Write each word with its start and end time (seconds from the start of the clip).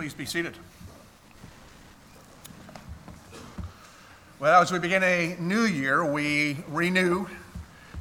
Please 0.00 0.14
be 0.14 0.24
seated. 0.24 0.56
Well, 4.38 4.62
as 4.62 4.72
we 4.72 4.78
begin 4.78 5.02
a 5.02 5.36
new 5.38 5.64
year, 5.64 6.02
we 6.02 6.56
renew 6.68 7.26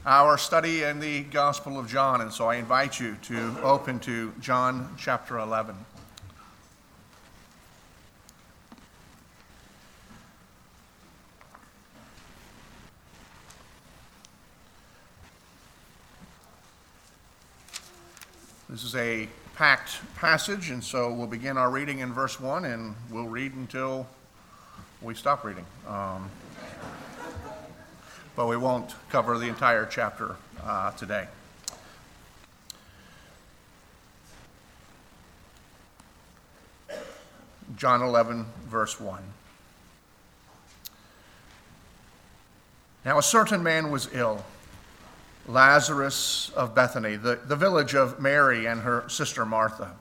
our 0.06 0.38
study 0.38 0.84
in 0.84 1.02
the 1.02 1.24
Gospel 1.24 1.78
of 1.78 1.90
John, 1.90 2.22
and 2.22 2.32
so 2.32 2.48
I 2.48 2.56
invite 2.56 3.02
you 3.02 3.18
to 3.24 3.54
open 3.62 4.00
to 4.00 4.32
John 4.40 4.96
chapter 4.98 5.40
11. 5.40 5.76
This 18.70 18.86
is 18.86 18.96
a 18.96 19.28
packed 19.60 20.00
passage, 20.16 20.70
and 20.70 20.82
so 20.82 21.12
we'll 21.12 21.28
begin 21.28 21.58
our 21.58 21.70
reading 21.70 22.00
in 22.00 22.14
verse 22.14 22.40
1 22.40 22.64
and 22.64 22.96
we'll 23.12 23.28
read 23.28 23.54
until 23.56 24.08
we 25.02 25.14
stop 25.14 25.44
reading. 25.44 25.66
Um, 25.86 26.30
but 28.38 28.48
we 28.48 28.56
won't 28.56 28.96
cover 29.10 29.38
the 29.38 29.50
entire 29.50 29.86
chapter 29.86 30.38
uh, 30.64 30.92
today. 30.92 31.28
John 37.76 38.02
11, 38.02 38.46
verse 38.70 38.98
1. 38.98 39.22
Now, 43.04 43.18
a 43.18 43.24
certain 43.24 43.62
man 43.62 43.92
was 43.92 44.08
ill 44.14 44.42
Lazarus 45.48 46.52
of 46.56 46.76
Bethany, 46.76 47.16
the, 47.16 47.40
the 47.48 47.56
village 47.56 47.96
of 47.96 48.20
Mary 48.20 48.68
and 48.68 48.82
her 48.82 49.08
sister 49.08 49.46
Martha. 49.46 49.92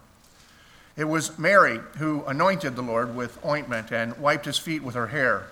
It 0.96 1.04
was 1.04 1.38
Mary 1.38 1.78
who 1.98 2.24
anointed 2.26 2.74
the 2.74 2.82
Lord 2.82 3.14
with 3.14 3.38
ointment 3.46 3.92
and 3.92 4.18
wiped 4.18 4.44
his 4.44 4.58
feet 4.58 4.82
with 4.82 4.96
her 4.96 5.06
hair, 5.06 5.46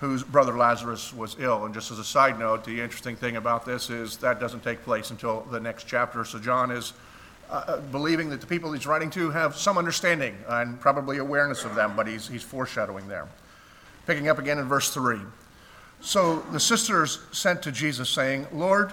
whose 0.00 0.22
brother 0.22 0.56
Lazarus 0.56 1.12
was 1.12 1.36
ill. 1.40 1.64
And 1.64 1.74
just 1.74 1.90
as 1.90 1.98
a 1.98 2.04
side 2.04 2.38
note, 2.38 2.64
the 2.64 2.80
interesting 2.80 3.16
thing 3.16 3.36
about 3.36 3.66
this 3.66 3.90
is 3.90 4.16
that 4.18 4.38
doesn't 4.38 4.62
take 4.62 4.84
place 4.84 5.10
until 5.10 5.40
the 5.50 5.58
next 5.58 5.88
chapter. 5.88 6.24
So 6.24 6.38
John 6.38 6.70
is 6.70 6.92
uh, 7.50 7.64
uh 7.66 7.80
believing 7.80 8.30
that 8.30 8.40
the 8.40 8.46
people 8.46 8.72
he's 8.72 8.86
writing 8.86 9.10
to 9.10 9.30
have 9.30 9.56
some 9.56 9.76
understanding 9.76 10.36
and 10.48 10.80
probably 10.80 11.18
awareness 11.18 11.64
of 11.64 11.74
them, 11.74 11.94
but 11.96 12.06
he's, 12.06 12.28
he's 12.28 12.44
foreshadowing 12.44 13.08
there. 13.08 13.26
Picking 14.06 14.28
up 14.28 14.38
again 14.38 14.58
in 14.58 14.66
verse 14.66 14.94
3. 14.94 15.18
So 16.00 16.40
the 16.52 16.60
sisters 16.60 17.18
sent 17.32 17.62
to 17.62 17.72
Jesus, 17.72 18.08
saying, 18.08 18.46
Lord, 18.52 18.92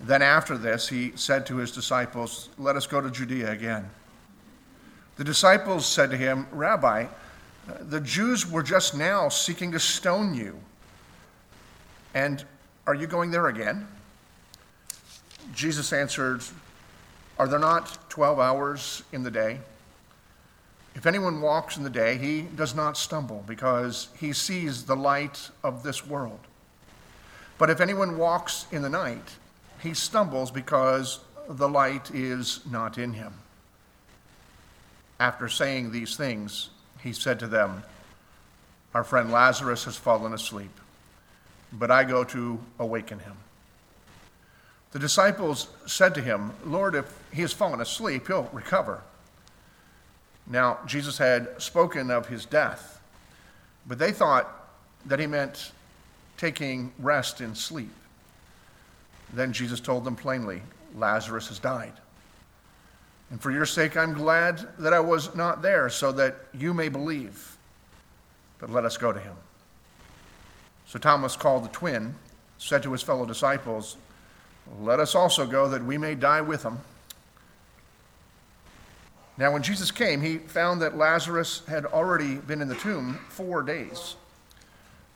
Then 0.00 0.22
after 0.22 0.56
this, 0.56 0.88
he 0.88 1.12
said 1.16 1.46
to 1.46 1.56
his 1.56 1.72
disciples, 1.72 2.48
Let 2.58 2.76
us 2.76 2.86
go 2.86 3.00
to 3.00 3.10
Judea 3.10 3.50
again. 3.50 3.90
The 5.16 5.24
disciples 5.24 5.84
said 5.84 6.10
to 6.10 6.16
him, 6.16 6.46
Rabbi, 6.52 7.06
the 7.80 8.00
Jews 8.00 8.48
were 8.48 8.62
just 8.62 8.96
now 8.96 9.28
seeking 9.28 9.72
to 9.72 9.80
stone 9.80 10.34
you. 10.34 10.58
And 12.14 12.44
are 12.86 12.94
you 12.94 13.06
going 13.06 13.30
there 13.30 13.48
again? 13.48 13.86
Jesus 15.54 15.92
answered, 15.92 16.42
Are 17.38 17.48
there 17.48 17.58
not 17.58 17.98
12 18.10 18.38
hours 18.38 19.02
in 19.12 19.22
the 19.22 19.30
day? 19.30 19.58
If 20.94 21.06
anyone 21.06 21.40
walks 21.40 21.76
in 21.76 21.84
the 21.84 21.90
day, 21.90 22.18
he 22.18 22.42
does 22.42 22.74
not 22.74 22.96
stumble 22.96 23.44
because 23.46 24.08
he 24.18 24.32
sees 24.32 24.84
the 24.84 24.96
light 24.96 25.50
of 25.62 25.82
this 25.82 26.06
world. 26.06 26.40
But 27.58 27.70
if 27.70 27.80
anyone 27.80 28.18
walks 28.18 28.66
in 28.72 28.82
the 28.82 28.88
night, 28.88 29.36
he 29.82 29.94
stumbles 29.94 30.50
because 30.50 31.20
the 31.48 31.68
light 31.68 32.10
is 32.10 32.60
not 32.70 32.98
in 32.98 33.12
him. 33.12 33.32
After 35.20 35.48
saying 35.48 35.90
these 35.90 36.16
things, 36.16 36.70
he 37.02 37.12
said 37.12 37.38
to 37.40 37.46
them, 37.46 37.82
Our 38.94 39.04
friend 39.04 39.32
Lazarus 39.32 39.84
has 39.84 39.96
fallen 39.96 40.32
asleep, 40.32 40.70
but 41.72 41.90
I 41.90 42.04
go 42.04 42.24
to 42.24 42.58
awaken 42.78 43.20
him. 43.20 43.36
The 44.92 44.98
disciples 44.98 45.68
said 45.86 46.14
to 46.14 46.22
him, 46.22 46.52
Lord, 46.64 46.94
if 46.94 47.12
he 47.32 47.42
has 47.42 47.52
fallen 47.52 47.80
asleep, 47.80 48.26
he'll 48.26 48.48
recover. 48.52 49.02
Now, 50.46 50.78
Jesus 50.86 51.18
had 51.18 51.60
spoken 51.60 52.10
of 52.10 52.28
his 52.28 52.46
death, 52.46 53.00
but 53.86 53.98
they 53.98 54.12
thought 54.12 54.48
that 55.04 55.18
he 55.18 55.26
meant 55.26 55.72
taking 56.38 56.92
rest 56.98 57.40
in 57.40 57.54
sleep. 57.54 57.92
Then 59.32 59.52
Jesus 59.52 59.80
told 59.80 60.04
them 60.04 60.16
plainly, 60.16 60.62
Lazarus 60.94 61.48
has 61.48 61.58
died. 61.58 61.92
And 63.30 63.40
for 63.40 63.50
your 63.50 63.66
sake, 63.66 63.96
I'm 63.96 64.14
glad 64.14 64.66
that 64.78 64.94
I 64.94 65.00
was 65.00 65.34
not 65.34 65.60
there, 65.60 65.90
so 65.90 66.12
that 66.12 66.36
you 66.54 66.72
may 66.72 66.88
believe. 66.88 67.56
But 68.58 68.70
let 68.70 68.84
us 68.84 68.96
go 68.96 69.12
to 69.12 69.20
him. 69.20 69.34
So 70.86 70.98
Thomas, 70.98 71.36
called 71.36 71.64
the 71.64 71.68
twin, 71.68 72.14
said 72.56 72.82
to 72.84 72.92
his 72.92 73.02
fellow 73.02 73.26
disciples, 73.26 73.98
Let 74.80 75.00
us 75.00 75.14
also 75.14 75.46
go, 75.46 75.68
that 75.68 75.84
we 75.84 75.98
may 75.98 76.14
die 76.14 76.40
with 76.40 76.62
him. 76.62 76.78
Now, 79.36 79.52
when 79.52 79.62
Jesus 79.62 79.90
came, 79.90 80.20
he 80.20 80.38
found 80.38 80.80
that 80.82 80.96
Lazarus 80.96 81.62
had 81.68 81.84
already 81.84 82.36
been 82.36 82.60
in 82.60 82.68
the 82.68 82.74
tomb 82.74 83.20
four 83.28 83.62
days. 83.62 84.16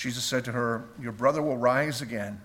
Jesus 0.00 0.24
said 0.24 0.46
to 0.46 0.52
her, 0.52 0.82
Your 0.98 1.12
brother 1.12 1.42
will 1.42 1.58
rise 1.58 2.00
again. 2.00 2.40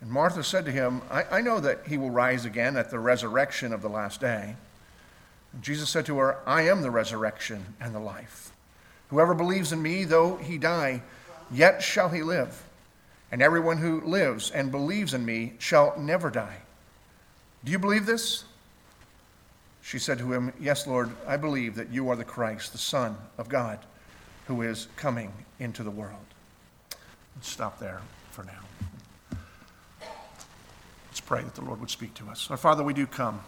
And 0.00 0.10
Martha 0.10 0.42
said 0.42 0.64
to 0.64 0.72
him, 0.72 1.00
I, 1.08 1.22
I 1.30 1.40
know 1.42 1.60
that 1.60 1.86
he 1.86 1.96
will 1.96 2.10
rise 2.10 2.44
again 2.44 2.76
at 2.76 2.90
the 2.90 2.98
resurrection 2.98 3.72
of 3.72 3.82
the 3.82 3.88
last 3.88 4.20
day. 4.20 4.56
And 5.52 5.62
Jesus 5.62 5.90
said 5.90 6.06
to 6.06 6.18
her, 6.18 6.38
I 6.48 6.62
am 6.62 6.82
the 6.82 6.90
resurrection 6.90 7.64
and 7.80 7.94
the 7.94 8.00
life. 8.00 8.50
Whoever 9.10 9.32
believes 9.32 9.70
in 9.70 9.80
me, 9.80 10.02
though 10.02 10.38
he 10.38 10.58
die, 10.58 11.02
yet 11.52 11.84
shall 11.84 12.08
he 12.08 12.24
live. 12.24 12.60
And 13.30 13.40
everyone 13.40 13.78
who 13.78 14.00
lives 14.00 14.50
and 14.50 14.72
believes 14.72 15.14
in 15.14 15.24
me 15.24 15.52
shall 15.60 15.96
never 16.00 16.30
die. 16.30 16.56
Do 17.64 17.70
you 17.70 17.78
believe 17.78 18.06
this? 18.06 18.42
She 19.82 20.00
said 20.00 20.18
to 20.18 20.32
him, 20.32 20.52
Yes, 20.58 20.84
Lord, 20.88 21.10
I 21.28 21.36
believe 21.36 21.76
that 21.76 21.90
you 21.90 22.10
are 22.10 22.16
the 22.16 22.24
Christ, 22.24 22.72
the 22.72 22.78
Son 22.78 23.16
of 23.38 23.48
God, 23.48 23.78
who 24.48 24.62
is 24.62 24.88
coming 24.96 25.32
into 25.60 25.84
the 25.84 25.92
world. 25.92 26.16
Let's 27.36 27.48
stop 27.48 27.78
there 27.78 28.00
for 28.30 28.44
now. 28.44 29.38
Let's 31.08 31.20
pray 31.20 31.42
that 31.42 31.54
the 31.54 31.62
Lord 31.62 31.80
would 31.80 31.90
speak 31.90 32.14
to 32.14 32.28
us. 32.28 32.50
Our 32.50 32.56
Father, 32.56 32.84
we 32.84 32.94
do 32.94 33.06
come 33.06 33.40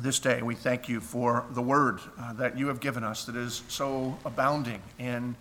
this 0.00 0.18
day. 0.18 0.42
We 0.42 0.54
thank 0.54 0.88
you 0.88 1.00
for 1.00 1.44
the 1.50 1.62
word 1.62 2.00
uh, 2.18 2.32
that 2.34 2.58
you 2.58 2.68
have 2.68 2.80
given 2.80 3.04
us 3.04 3.26
that 3.26 3.36
is 3.36 3.62
so 3.68 4.18
abounding 4.24 4.82
in, 4.98 5.36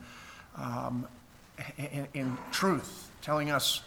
um, 0.57 1.07
in, 1.77 2.07
in 2.13 2.38
truth, 2.51 3.09
telling 3.21 3.50
us 3.50 3.81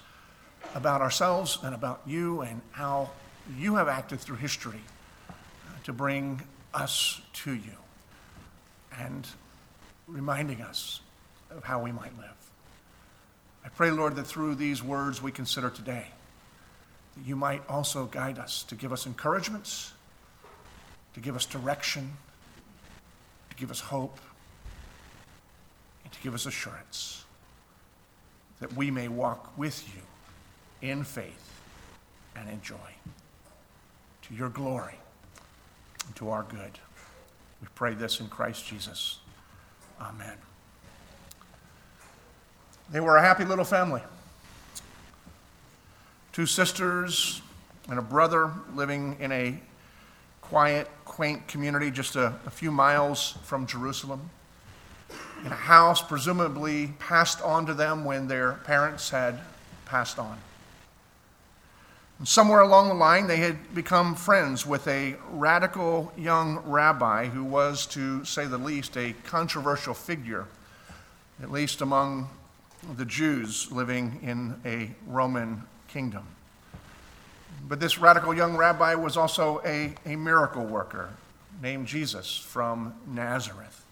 about 0.74 1.00
ourselves 1.00 1.58
and 1.62 1.74
about 1.74 2.02
you 2.06 2.40
and 2.40 2.60
how 2.72 3.10
you 3.56 3.76
have 3.76 3.88
acted 3.88 4.20
through 4.20 4.36
history 4.36 4.80
uh, 5.30 5.32
to 5.84 5.92
bring 5.92 6.42
us 6.74 7.20
to 7.32 7.52
you 7.52 7.76
and 8.98 9.26
reminding 10.06 10.62
us 10.62 11.00
of 11.50 11.64
how 11.64 11.82
we 11.82 11.92
might 11.92 12.16
live. 12.18 12.45
I 13.66 13.68
pray, 13.70 13.90
Lord, 13.90 14.14
that 14.16 14.26
through 14.26 14.54
these 14.54 14.82
words 14.82 15.20
we 15.20 15.32
consider 15.32 15.68
today, 15.68 16.06
that 17.16 17.26
you 17.26 17.36
might 17.36 17.68
also 17.68 18.06
guide 18.06 18.38
us 18.38 18.62
to 18.68 18.76
give 18.76 18.92
us 18.92 19.04
encouragements, 19.06 19.92
to 21.14 21.20
give 21.20 21.34
us 21.34 21.44
direction, 21.44 22.16
to 23.50 23.56
give 23.56 23.70
us 23.72 23.80
hope, 23.80 24.18
and 26.04 26.12
to 26.12 26.20
give 26.22 26.32
us 26.32 26.46
assurance. 26.46 27.24
that 28.60 28.72
we 28.74 28.90
may 28.90 29.08
walk 29.08 29.56
with 29.56 29.86
you 29.94 30.88
in 30.88 31.04
faith 31.04 31.60
and 32.34 32.48
in 32.48 32.60
joy 32.62 32.94
to 34.22 34.34
your 34.34 34.48
glory 34.48 34.98
and 36.06 36.16
to 36.16 36.30
our 36.30 36.42
good. 36.44 36.78
We 37.60 37.68
pray 37.74 37.94
this 37.94 38.20
in 38.20 38.28
Christ 38.28 38.66
Jesus. 38.66 39.18
Amen. 40.00 40.45
They 42.90 43.00
were 43.00 43.16
a 43.16 43.22
happy 43.22 43.44
little 43.44 43.64
family. 43.64 44.02
Two 46.32 46.46
sisters 46.46 47.42
and 47.88 47.98
a 47.98 48.02
brother 48.02 48.52
living 48.74 49.16
in 49.18 49.32
a 49.32 49.58
quiet, 50.40 50.88
quaint 51.04 51.48
community 51.48 51.90
just 51.90 52.14
a, 52.14 52.34
a 52.46 52.50
few 52.50 52.70
miles 52.70 53.38
from 53.42 53.66
Jerusalem. 53.66 54.30
In 55.44 55.50
a 55.50 55.56
house 55.56 56.00
presumably 56.00 56.94
passed 56.98 57.42
on 57.42 57.66
to 57.66 57.74
them 57.74 58.04
when 58.04 58.28
their 58.28 58.52
parents 58.52 59.10
had 59.10 59.40
passed 59.84 60.18
on. 60.18 60.38
And 62.18 62.28
somewhere 62.28 62.60
along 62.60 62.88
the 62.88 62.94
line, 62.94 63.26
they 63.26 63.38
had 63.38 63.74
become 63.74 64.14
friends 64.14 64.64
with 64.64 64.86
a 64.88 65.16
radical 65.30 66.12
young 66.16 66.60
rabbi 66.64 67.26
who 67.26 67.44
was, 67.44 67.84
to 67.88 68.24
say 68.24 68.46
the 68.46 68.58
least, 68.58 68.96
a 68.96 69.14
controversial 69.24 69.92
figure, 69.92 70.46
at 71.42 71.50
least 71.50 71.82
among 71.82 72.30
the 72.96 73.04
Jews 73.04 73.70
living 73.72 74.20
in 74.22 74.54
a 74.64 74.90
Roman 75.06 75.62
kingdom. 75.88 76.26
But 77.68 77.80
this 77.80 77.98
radical 77.98 78.34
young 78.34 78.56
rabbi 78.56 78.94
was 78.94 79.16
also 79.16 79.60
a, 79.64 79.94
a 80.04 80.16
miracle 80.16 80.64
worker 80.64 81.10
named 81.62 81.86
Jesus 81.86 82.36
from 82.36 82.94
Nazareth. 83.06 83.84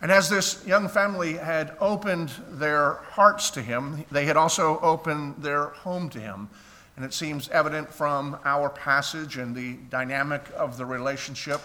And 0.00 0.12
as 0.12 0.28
this 0.28 0.64
young 0.66 0.88
family 0.88 1.34
had 1.34 1.76
opened 1.80 2.30
their 2.50 2.94
hearts 3.10 3.50
to 3.50 3.62
him, 3.62 4.04
they 4.10 4.26
had 4.26 4.36
also 4.36 4.78
opened 4.80 5.36
their 5.38 5.66
home 5.66 6.08
to 6.10 6.20
him. 6.20 6.48
And 6.96 7.04
it 7.04 7.14
seems 7.14 7.48
evident 7.48 7.92
from 7.92 8.38
our 8.44 8.68
passage 8.68 9.38
and 9.38 9.54
the 9.54 9.74
dynamic 9.90 10.42
of 10.56 10.76
the 10.76 10.84
relationship 10.84 11.60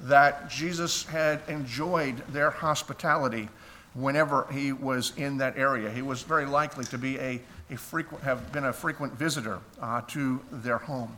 that 0.00 0.50
Jesus 0.50 1.04
had 1.04 1.40
enjoyed 1.48 2.18
their 2.28 2.50
hospitality 2.50 3.48
whenever 3.96 4.46
he 4.52 4.72
was 4.72 5.12
in 5.16 5.38
that 5.38 5.56
area. 5.56 5.90
He 5.90 6.02
was 6.02 6.22
very 6.22 6.46
likely 6.46 6.84
to 6.86 6.98
be 6.98 7.18
a, 7.18 7.40
a 7.70 7.76
frequent, 7.76 8.22
have 8.22 8.52
been 8.52 8.66
a 8.66 8.72
frequent 8.72 9.14
visitor 9.14 9.58
uh, 9.80 10.02
to 10.08 10.40
their 10.52 10.78
home. 10.78 11.10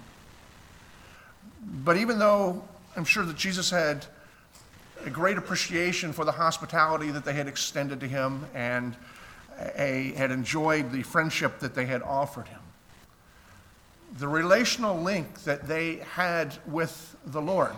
But 1.84 1.96
even 1.96 2.18
though 2.18 2.62
I'm 2.96 3.04
sure 3.04 3.24
that 3.24 3.36
Jesus 3.36 3.70
had 3.70 4.06
a 5.04 5.10
great 5.10 5.38
appreciation 5.38 6.12
for 6.12 6.24
the 6.24 6.32
hospitality 6.32 7.10
that 7.10 7.24
they 7.24 7.32
had 7.32 7.48
extended 7.48 8.00
to 8.00 8.08
him 8.08 8.46
and 8.54 8.96
a, 9.76 10.12
had 10.16 10.30
enjoyed 10.30 10.92
the 10.92 11.02
friendship 11.02 11.58
that 11.58 11.74
they 11.74 11.86
had 11.86 12.02
offered 12.02 12.46
him, 12.46 12.60
the 14.18 14.28
relational 14.28 15.00
link 15.00 15.42
that 15.44 15.66
they 15.66 15.96
had 15.96 16.56
with 16.66 17.16
the 17.26 17.42
Lord 17.42 17.72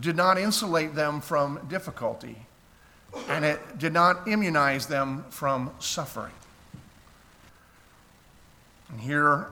did 0.00 0.16
not 0.16 0.38
insulate 0.38 0.94
them 0.94 1.20
from 1.20 1.60
difficulty, 1.68 2.46
and 3.28 3.44
it 3.44 3.78
did 3.78 3.92
not 3.92 4.26
immunize 4.28 4.86
them 4.86 5.24
from 5.30 5.70
suffering. 5.78 6.32
And 8.88 9.00
here 9.00 9.48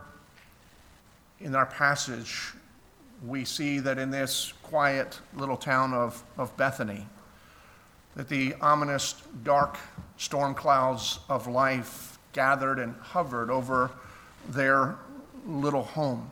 in 1.40 1.54
our 1.54 1.66
passage, 1.66 2.52
we 3.26 3.44
see 3.44 3.78
that 3.80 3.98
in 3.98 4.10
this 4.10 4.52
quiet 4.62 5.18
little 5.34 5.56
town 5.56 5.92
of, 5.92 6.22
of 6.38 6.54
Bethany, 6.56 7.06
that 8.16 8.28
the 8.28 8.54
ominous 8.60 9.22
dark 9.44 9.78
storm 10.16 10.54
clouds 10.54 11.20
of 11.28 11.46
life 11.46 12.18
gathered 12.32 12.78
and 12.78 12.94
hovered 12.96 13.50
over 13.50 13.90
their 14.48 14.96
little 15.46 15.82
home. 15.82 16.30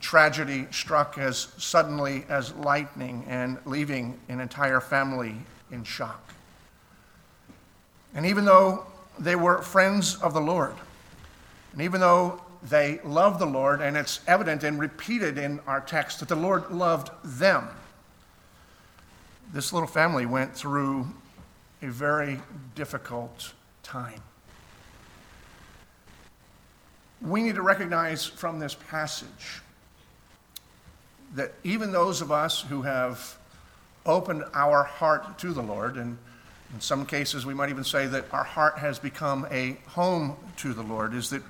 Tragedy 0.00 0.66
struck 0.70 1.16
as 1.18 1.48
suddenly 1.56 2.24
as 2.28 2.54
lightning 2.54 3.24
and 3.26 3.58
leaving 3.64 4.18
an 4.28 4.40
entire 4.40 4.80
family 4.80 5.36
in 5.70 5.84
shock. 5.84 6.32
And 8.14 8.26
even 8.26 8.44
though 8.44 8.86
they 9.18 9.36
were 9.36 9.62
friends 9.62 10.16
of 10.16 10.32
the 10.34 10.40
Lord, 10.40 10.74
and 11.72 11.82
even 11.82 12.00
though 12.00 12.40
they 12.62 13.00
loved 13.04 13.38
the 13.38 13.46
Lord, 13.46 13.80
and 13.80 13.96
it's 13.96 14.20
evident 14.26 14.64
and 14.64 14.78
repeated 14.78 15.38
in 15.38 15.60
our 15.66 15.80
text 15.80 16.20
that 16.20 16.28
the 16.28 16.36
Lord 16.36 16.70
loved 16.70 17.10
them, 17.24 17.68
this 19.52 19.72
little 19.72 19.88
family 19.88 20.26
went 20.26 20.54
through 20.54 21.06
a 21.82 21.86
very 21.86 22.40
difficult 22.74 23.52
time 23.82 24.20
we 27.20 27.42
need 27.42 27.56
to 27.56 27.62
recognize 27.62 28.24
from 28.24 28.58
this 28.58 28.74
passage 28.74 29.60
that 31.34 31.52
even 31.64 31.92
those 31.92 32.20
of 32.22 32.30
us 32.30 32.62
who 32.62 32.82
have 32.82 33.36
opened 34.08 34.44
our 34.54 34.82
heart 34.82 35.38
to 35.38 35.52
the 35.52 35.62
Lord, 35.62 35.96
and 35.96 36.18
in 36.74 36.80
some 36.80 37.06
cases 37.06 37.46
we 37.46 37.54
might 37.54 37.70
even 37.70 37.84
say 37.84 38.06
that 38.06 38.24
our 38.32 38.44
heart 38.44 38.78
has 38.78 38.98
become 38.98 39.46
a 39.50 39.78
home 39.86 40.36
to 40.58 40.72
the 40.72 40.82
Lord, 40.82 41.14
is 41.14 41.30
that 41.30 41.42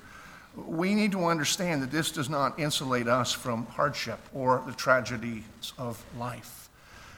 we 0.55 0.93
need 0.93 1.11
to 1.13 1.25
understand 1.25 1.81
that 1.81 1.91
this 1.91 2.11
does 2.11 2.29
not 2.29 2.59
insulate 2.59 3.07
us 3.07 3.31
from 3.31 3.65
hardship 3.67 4.19
or 4.33 4.63
the 4.65 4.73
tragedies 4.73 5.73
of 5.77 6.03
life. 6.17 6.69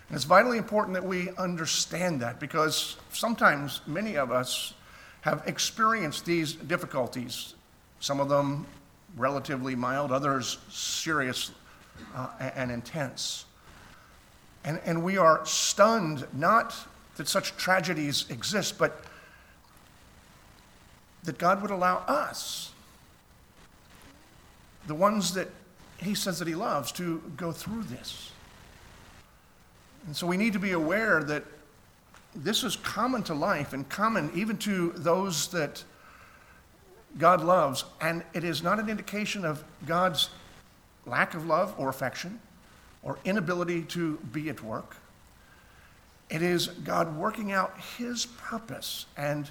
And 0.09 0.15
it's 0.15 0.25
vitally 0.25 0.57
important 0.57 0.93
that 0.93 1.05
we 1.05 1.29
understand 1.37 2.21
that 2.21 2.39
because 2.39 2.97
sometimes 3.11 3.81
many 3.87 4.17
of 4.17 4.31
us 4.31 4.73
have 5.21 5.43
experienced 5.47 6.25
these 6.25 6.53
difficulties 6.53 7.55
some 8.01 8.19
of 8.19 8.29
them 8.29 8.65
relatively 9.15 9.75
mild, 9.75 10.11
others 10.11 10.57
serious 10.69 11.51
uh, 12.15 12.29
and 12.55 12.71
intense. 12.71 13.45
And, 14.63 14.79
and 14.85 15.03
we 15.03 15.17
are 15.17 15.45
stunned 15.45 16.27
not 16.33 16.75
that 17.17 17.27
such 17.27 17.55
tragedies 17.57 18.25
exist, 18.29 18.77
but 18.77 19.03
that 21.23 21.37
God 21.37 21.61
would 21.61 21.71
allow 21.71 21.97
us, 22.07 22.71
the 24.87 24.95
ones 24.95 25.33
that 25.33 25.49
He 25.97 26.15
says 26.15 26.39
that 26.39 26.47
He 26.47 26.55
loves, 26.55 26.91
to 26.93 27.21
go 27.37 27.51
through 27.51 27.83
this. 27.83 28.31
And 30.07 30.15
so 30.15 30.25
we 30.25 30.37
need 30.37 30.53
to 30.53 30.59
be 30.59 30.71
aware 30.71 31.23
that 31.23 31.43
this 32.33 32.63
is 32.63 32.75
common 32.77 33.23
to 33.23 33.33
life 33.33 33.73
and 33.73 33.87
common 33.89 34.31
even 34.33 34.57
to 34.59 34.91
those 34.95 35.49
that 35.49 35.83
God 37.17 37.43
loves, 37.43 37.83
and 37.99 38.23
it 38.33 38.43
is 38.43 38.63
not 38.63 38.79
an 38.79 38.89
indication 38.89 39.43
of 39.43 39.63
God's 39.85 40.29
lack 41.05 41.33
of 41.33 41.45
love 41.45 41.75
or 41.77 41.89
affection 41.89 42.39
or 43.03 43.17
inability 43.25 43.83
to 43.83 44.17
be 44.31 44.49
at 44.49 44.63
work. 44.63 44.95
It 46.29 46.41
is 46.41 46.67
God 46.67 47.15
working 47.17 47.51
out 47.51 47.77
His 47.97 48.25
purpose 48.25 49.05
and 49.17 49.49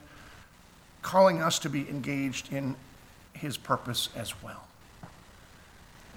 calling 1.02 1.42
us 1.42 1.58
to 1.60 1.68
be 1.68 1.88
engaged 1.88 2.52
in 2.52 2.76
His 3.34 3.56
purpose 3.56 4.08
as 4.16 4.42
well. 4.42 4.66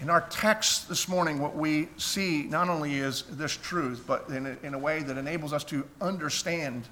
In 0.01 0.09
our 0.09 0.21
text 0.21 0.89
this 0.89 1.07
morning, 1.07 1.39
what 1.39 1.55
we 1.55 1.87
see 1.97 2.43
not 2.43 2.69
only 2.69 2.95
is 2.95 3.23
this 3.23 3.55
truth, 3.55 4.03
but 4.07 4.27
in 4.29 4.45
a, 4.47 4.57
in 4.63 4.73
a 4.73 4.79
way 4.79 5.03
that 5.03 5.17
enables 5.17 5.53
us 5.53 5.63
to 5.65 5.87
understand, 6.01 6.83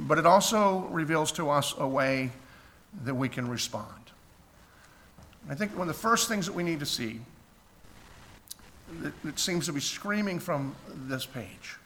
but 0.00 0.18
it 0.18 0.26
also 0.26 0.80
reveals 0.90 1.32
to 1.32 1.50
us 1.50 1.74
a 1.78 1.86
way 1.86 2.30
that 3.04 3.14
we 3.14 3.28
can 3.28 3.48
respond. 3.48 3.88
I 5.48 5.54
think 5.54 5.72
one 5.72 5.88
of 5.88 5.94
the 5.94 6.00
first 6.00 6.28
things 6.28 6.46
that 6.46 6.54
we 6.54 6.62
need 6.62 6.80
to 6.80 6.86
see 6.86 7.20
that, 9.24 9.38
seems 9.38 9.66
to 9.66 9.72
be 9.72 9.80
screaming 9.80 10.38
from 10.38 10.74
this 11.06 11.26
page 11.26 11.76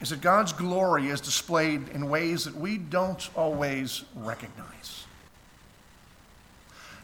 is 0.00 0.10
that 0.10 0.20
God's 0.20 0.52
glory 0.52 1.08
is 1.08 1.20
displayed 1.20 1.88
in 1.88 2.08
ways 2.08 2.44
that 2.44 2.54
we 2.54 2.78
don't 2.78 3.28
always 3.34 4.04
recognize. 4.14 5.06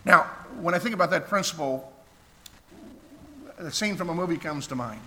Now, 0.04 0.22
when 0.60 0.74
I 0.74 0.78
think 0.78 0.94
about 0.94 1.10
that 1.10 1.28
principle, 1.28 1.92
a 3.58 3.70
scene 3.70 3.96
from 3.96 4.10
a 4.10 4.14
movie 4.14 4.36
comes 4.36 4.66
to 4.68 4.74
mind. 4.74 5.00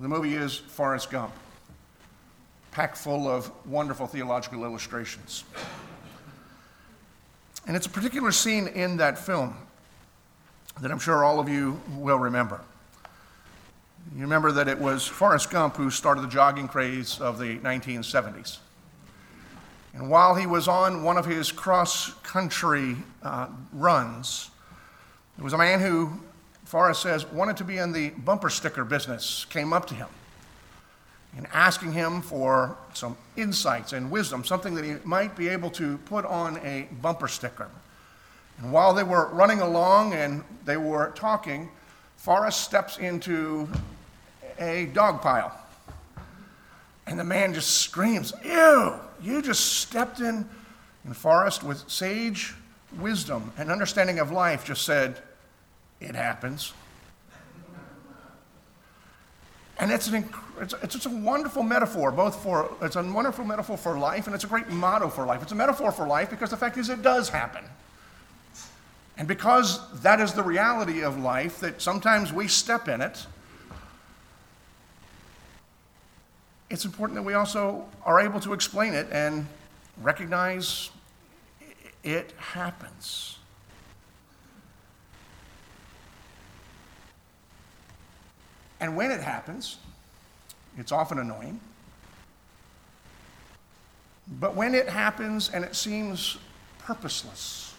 The 0.00 0.08
movie 0.08 0.34
is 0.34 0.56
Forrest 0.56 1.10
Gump 1.10 1.32
packed 2.70 2.96
full 2.96 3.28
of 3.28 3.50
wonderful 3.66 4.06
theological 4.06 4.64
illustrations. 4.64 5.44
And 7.66 7.76
it's 7.76 7.86
a 7.86 7.90
particular 7.90 8.32
scene 8.32 8.68
in 8.68 8.96
that 8.98 9.18
film 9.18 9.56
that 10.80 10.90
I'm 10.90 10.98
sure 10.98 11.24
all 11.24 11.38
of 11.38 11.48
you 11.48 11.80
will 11.96 12.18
remember. 12.18 12.60
You 14.14 14.22
remember 14.22 14.50
that 14.52 14.66
it 14.66 14.78
was 14.78 15.06
Forrest 15.06 15.50
Gump 15.50 15.76
who 15.76 15.90
started 15.90 16.22
the 16.22 16.28
jogging 16.28 16.68
craze 16.68 17.20
of 17.20 17.38
the 17.38 17.58
1970s. 17.58 18.58
And 19.94 20.08
while 20.08 20.34
he 20.34 20.46
was 20.46 20.68
on 20.68 21.02
one 21.02 21.16
of 21.16 21.26
his 21.26 21.52
cross 21.52 22.12
country 22.22 22.96
uh, 23.22 23.48
runs, 23.72 24.50
there 25.36 25.44
was 25.44 25.52
a 25.52 25.58
man 25.58 25.80
who, 25.80 26.12
Forrest 26.64 27.02
says, 27.02 27.26
wanted 27.26 27.56
to 27.58 27.64
be 27.64 27.78
in 27.78 27.92
the 27.92 28.10
bumper 28.10 28.50
sticker 28.50 28.84
business, 28.84 29.44
came 29.46 29.72
up 29.72 29.86
to 29.86 29.94
him 29.94 30.08
and 31.36 31.46
asking 31.52 31.92
him 31.92 32.22
for 32.22 32.76
some 32.94 33.16
insights 33.36 33.92
and 33.92 34.10
wisdom, 34.10 34.44
something 34.44 34.74
that 34.74 34.84
he 34.84 34.96
might 35.04 35.36
be 35.36 35.48
able 35.48 35.70
to 35.70 35.98
put 35.98 36.24
on 36.24 36.58
a 36.58 36.88
bumper 37.00 37.28
sticker. 37.28 37.68
And 38.60 38.72
while 38.72 38.92
they 38.92 39.02
were 39.02 39.28
running 39.32 39.60
along 39.60 40.12
and 40.12 40.44
they 40.64 40.76
were 40.76 41.12
talking, 41.14 41.70
Forrest 42.16 42.60
steps 42.60 42.98
into 42.98 43.68
a 44.58 44.86
dog 44.92 45.22
pile. 45.22 45.58
And 47.06 47.18
the 47.18 47.24
man 47.24 47.54
just 47.54 47.78
screams, 47.78 48.32
Ew, 48.44 48.94
you 49.22 49.42
just 49.42 49.78
stepped 49.78 50.20
in. 50.20 50.46
And 51.04 51.16
Forrest, 51.16 51.62
with 51.62 51.88
sage 51.90 52.54
wisdom 52.98 53.52
and 53.56 53.70
understanding 53.70 54.18
of 54.18 54.30
life, 54.30 54.66
just 54.66 54.82
said, 54.82 55.18
It 56.00 56.14
happens. 56.14 56.74
And 59.78 59.90
it's, 59.90 60.08
an, 60.08 60.28
it's, 60.60 60.74
it's, 60.82 61.06
a 61.06 61.10
wonderful 61.10 61.62
metaphor, 61.62 62.12
both 62.12 62.42
for, 62.42 62.70
it's 62.82 62.96
a 62.96 63.02
wonderful 63.02 63.46
metaphor 63.46 63.78
for 63.78 63.98
life 63.98 64.26
and 64.26 64.34
it's 64.34 64.44
a 64.44 64.46
great 64.46 64.68
motto 64.68 65.08
for 65.08 65.24
life. 65.24 65.40
It's 65.40 65.52
a 65.52 65.54
metaphor 65.54 65.90
for 65.90 66.06
life 66.06 66.28
because 66.28 66.50
the 66.50 66.56
fact 66.58 66.76
is 66.76 66.90
it 66.90 67.00
does 67.00 67.30
happen. 67.30 67.64
And 69.20 69.28
because 69.28 69.80
that 70.00 70.18
is 70.18 70.32
the 70.32 70.42
reality 70.42 71.02
of 71.02 71.18
life, 71.18 71.60
that 71.60 71.82
sometimes 71.82 72.32
we 72.32 72.48
step 72.48 72.88
in 72.88 73.02
it, 73.02 73.26
it's 76.70 76.86
important 76.86 77.16
that 77.16 77.22
we 77.22 77.34
also 77.34 77.84
are 78.06 78.18
able 78.18 78.40
to 78.40 78.54
explain 78.54 78.94
it 78.94 79.08
and 79.12 79.46
recognize 80.00 80.88
it 82.02 82.32
happens. 82.38 83.36
And 88.80 88.96
when 88.96 89.10
it 89.10 89.20
happens, 89.20 89.76
it's 90.78 90.92
often 90.92 91.18
annoying. 91.18 91.60
But 94.40 94.56
when 94.56 94.74
it 94.74 94.88
happens 94.88 95.50
and 95.50 95.62
it 95.62 95.76
seems 95.76 96.38
purposeless 96.78 97.69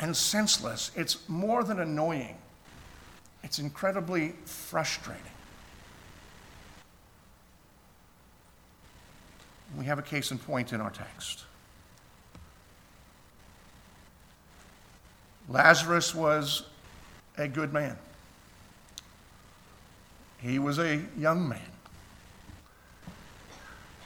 and 0.00 0.16
senseless, 0.16 0.90
it's 0.96 1.28
more 1.28 1.64
than 1.64 1.80
annoying, 1.80 2.36
it's 3.42 3.58
incredibly 3.58 4.34
frustrating. 4.44 5.22
We 9.78 9.86
have 9.86 9.98
a 9.98 10.02
case 10.02 10.30
in 10.30 10.38
point 10.38 10.72
in 10.72 10.80
our 10.80 10.90
text. 10.90 11.44
Lazarus 15.48 16.14
was 16.14 16.64
a 17.38 17.48
good 17.48 17.72
man. 17.72 17.96
He 20.38 20.58
was 20.58 20.78
a 20.78 21.02
young 21.16 21.48
man. 21.48 21.60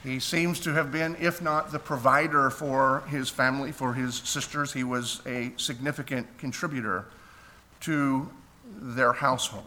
He 0.06 0.20
seems 0.20 0.60
to 0.60 0.72
have 0.72 0.92
been, 0.92 1.16
if 1.18 1.42
not 1.42 1.72
the 1.72 1.80
provider 1.80 2.48
for 2.48 3.02
his 3.08 3.28
family, 3.28 3.72
for 3.72 3.92
his 3.92 4.14
sisters, 4.14 4.72
he 4.72 4.84
was 4.84 5.20
a 5.26 5.52
significant 5.56 6.28
contributor 6.38 7.06
to 7.80 8.30
their 8.78 9.12
household. 9.12 9.66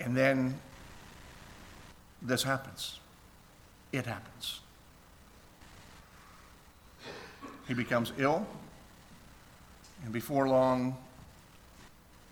And 0.00 0.16
then 0.16 0.58
this 2.22 2.42
happens. 2.42 3.00
It 3.92 4.06
happens. 4.06 4.60
He 7.68 7.74
becomes 7.74 8.14
ill, 8.16 8.46
and 10.04 10.10
before 10.10 10.48
long, 10.48 10.96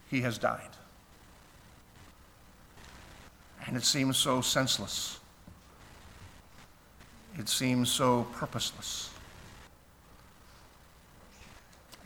he 0.09 0.23
has 0.23 0.39
died. 0.39 0.78
And 3.69 3.77
it 3.77 3.85
seems 3.85 4.17
so 4.17 4.41
senseless. 4.41 5.21
It 7.39 7.51
seems 7.51 7.91
so 7.91 8.27
purposeless. 8.33 9.11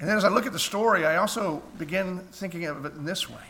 And 0.00 0.08
then 0.08 0.16
as 0.16 0.24
I 0.24 0.28
look 0.28 0.44
at 0.44 0.52
the 0.52 0.58
story, 0.58 1.06
I 1.06 1.16
also 1.16 1.62
begin 1.78 2.18
thinking 2.32 2.64
of 2.64 2.84
it 2.84 2.94
in 2.94 3.04
this 3.04 3.30
way. 3.30 3.44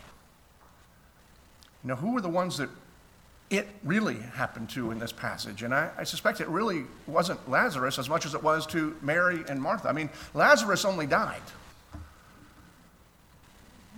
You 1.82 1.88
know, 1.88 1.96
who 1.96 2.12
were 2.12 2.20
the 2.20 2.28
ones 2.28 2.58
that 2.58 2.68
it 3.48 3.66
really 3.82 4.18
happened 4.34 4.68
to 4.70 4.90
in 4.90 4.98
this 4.98 5.10
passage? 5.12 5.62
And 5.62 5.74
I, 5.74 5.90
I, 5.96 6.04
suspect 6.04 6.42
it 6.42 6.48
really 6.48 6.84
wasn't 7.06 7.48
Lazarus 7.48 7.98
as 7.98 8.10
much 8.10 8.26
as 8.26 8.34
it 8.34 8.42
was 8.42 8.66
to 8.68 8.94
Mary 9.00 9.42
and 9.48 9.60
Martha. 9.60 9.88
I 9.88 9.92
mean, 9.92 10.10
Lazarus 10.34 10.84
only 10.84 11.06
died. 11.06 11.40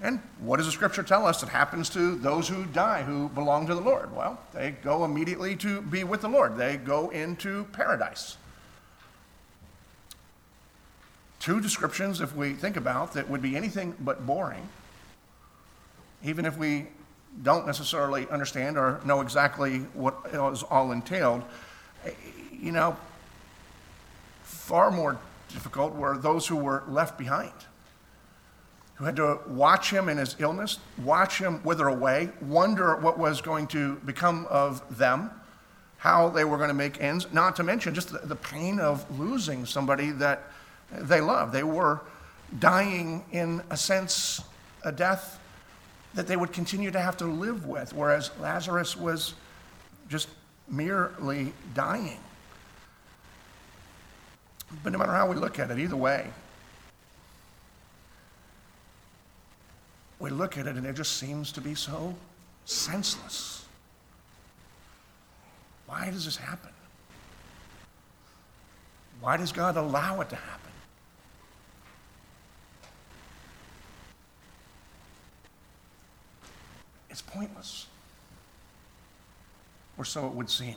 And 0.02 0.20
what 0.40 0.58
does 0.58 0.66
the 0.66 0.72
scripture 0.72 1.02
tell 1.02 1.26
us 1.26 1.40
that 1.40 1.48
happens 1.48 1.88
to 1.90 2.16
those 2.16 2.48
who 2.48 2.66
die, 2.66 3.02
who 3.02 3.28
belong 3.30 3.66
to 3.68 3.74
the 3.74 3.80
Lord? 3.80 4.14
Well, 4.14 4.38
they 4.52 4.72
go 4.72 5.04
immediately 5.04 5.56
to 5.56 5.80
be 5.82 6.04
with 6.04 6.20
the 6.20 6.28
Lord, 6.28 6.56
they 6.56 6.76
go 6.76 7.10
into 7.10 7.64
paradise. 7.72 8.36
Two 11.38 11.60
descriptions, 11.60 12.20
if 12.20 12.34
we 12.34 12.54
think 12.54 12.76
about, 12.76 13.12
that 13.12 13.28
would 13.28 13.42
be 13.42 13.54
anything 13.56 13.94
but 14.00 14.26
boring, 14.26 14.66
even 16.22 16.46
if 16.46 16.56
we 16.56 16.86
don't 17.42 17.66
necessarily 17.66 18.26
understand 18.28 18.78
or 18.78 19.00
know 19.04 19.20
exactly 19.20 19.80
what 19.92 20.16
is 20.32 20.62
all 20.62 20.92
entailed. 20.92 21.42
You 22.52 22.72
know, 22.72 22.96
far 24.42 24.90
more 24.90 25.18
difficult 25.48 25.94
were 25.94 26.16
those 26.16 26.46
who 26.46 26.56
were 26.56 26.82
left 26.88 27.18
behind 27.18 27.52
who 28.94 29.04
had 29.04 29.16
to 29.16 29.40
watch 29.48 29.90
him 29.90 30.08
in 30.08 30.18
his 30.18 30.36
illness, 30.38 30.78
watch 31.02 31.38
him 31.38 31.62
wither 31.64 31.88
away, 31.88 32.30
wonder 32.40 32.96
what 32.96 33.18
was 33.18 33.40
going 33.40 33.66
to 33.66 33.96
become 34.06 34.46
of 34.48 34.98
them, 34.98 35.30
how 35.98 36.28
they 36.28 36.44
were 36.44 36.56
going 36.56 36.68
to 36.68 36.74
make 36.74 37.00
ends, 37.00 37.26
not 37.32 37.56
to 37.56 37.62
mention 37.62 37.94
just 37.94 38.12
the, 38.12 38.18
the 38.18 38.36
pain 38.36 38.78
of 38.78 39.18
losing 39.18 39.66
somebody 39.66 40.10
that 40.10 40.42
they 40.92 41.20
loved. 41.20 41.52
They 41.52 41.64
were 41.64 42.02
dying, 42.58 43.24
in 43.32 43.62
a 43.70 43.76
sense, 43.76 44.40
a 44.84 44.92
death 44.92 45.40
that 46.14 46.28
they 46.28 46.36
would 46.36 46.52
continue 46.52 46.92
to 46.92 47.00
have 47.00 47.16
to 47.16 47.24
live 47.24 47.66
with, 47.66 47.92
whereas 47.92 48.30
Lazarus 48.40 48.96
was 48.96 49.34
just 50.08 50.28
merely 50.68 51.52
dying. 51.74 52.20
But 54.82 54.92
no 54.92 54.98
matter 54.98 55.12
how 55.12 55.28
we 55.28 55.36
look 55.36 55.58
at 55.58 55.70
it, 55.70 55.78
either 55.78 55.96
way, 55.96 56.30
we 60.24 60.30
look 60.30 60.56
at 60.56 60.66
it 60.66 60.76
and 60.76 60.86
it 60.86 60.94
just 60.94 61.18
seems 61.18 61.52
to 61.52 61.60
be 61.60 61.74
so 61.74 62.14
senseless. 62.64 63.66
Why 65.84 66.08
does 66.10 66.24
this 66.24 66.38
happen? 66.38 66.70
Why 69.20 69.36
does 69.36 69.52
God 69.52 69.76
allow 69.76 70.22
it 70.22 70.30
to 70.30 70.36
happen? 70.36 70.72
It's 77.10 77.20
pointless. 77.20 77.86
Or 79.98 80.06
so 80.06 80.26
it 80.26 80.32
would 80.32 80.48
seem. 80.48 80.76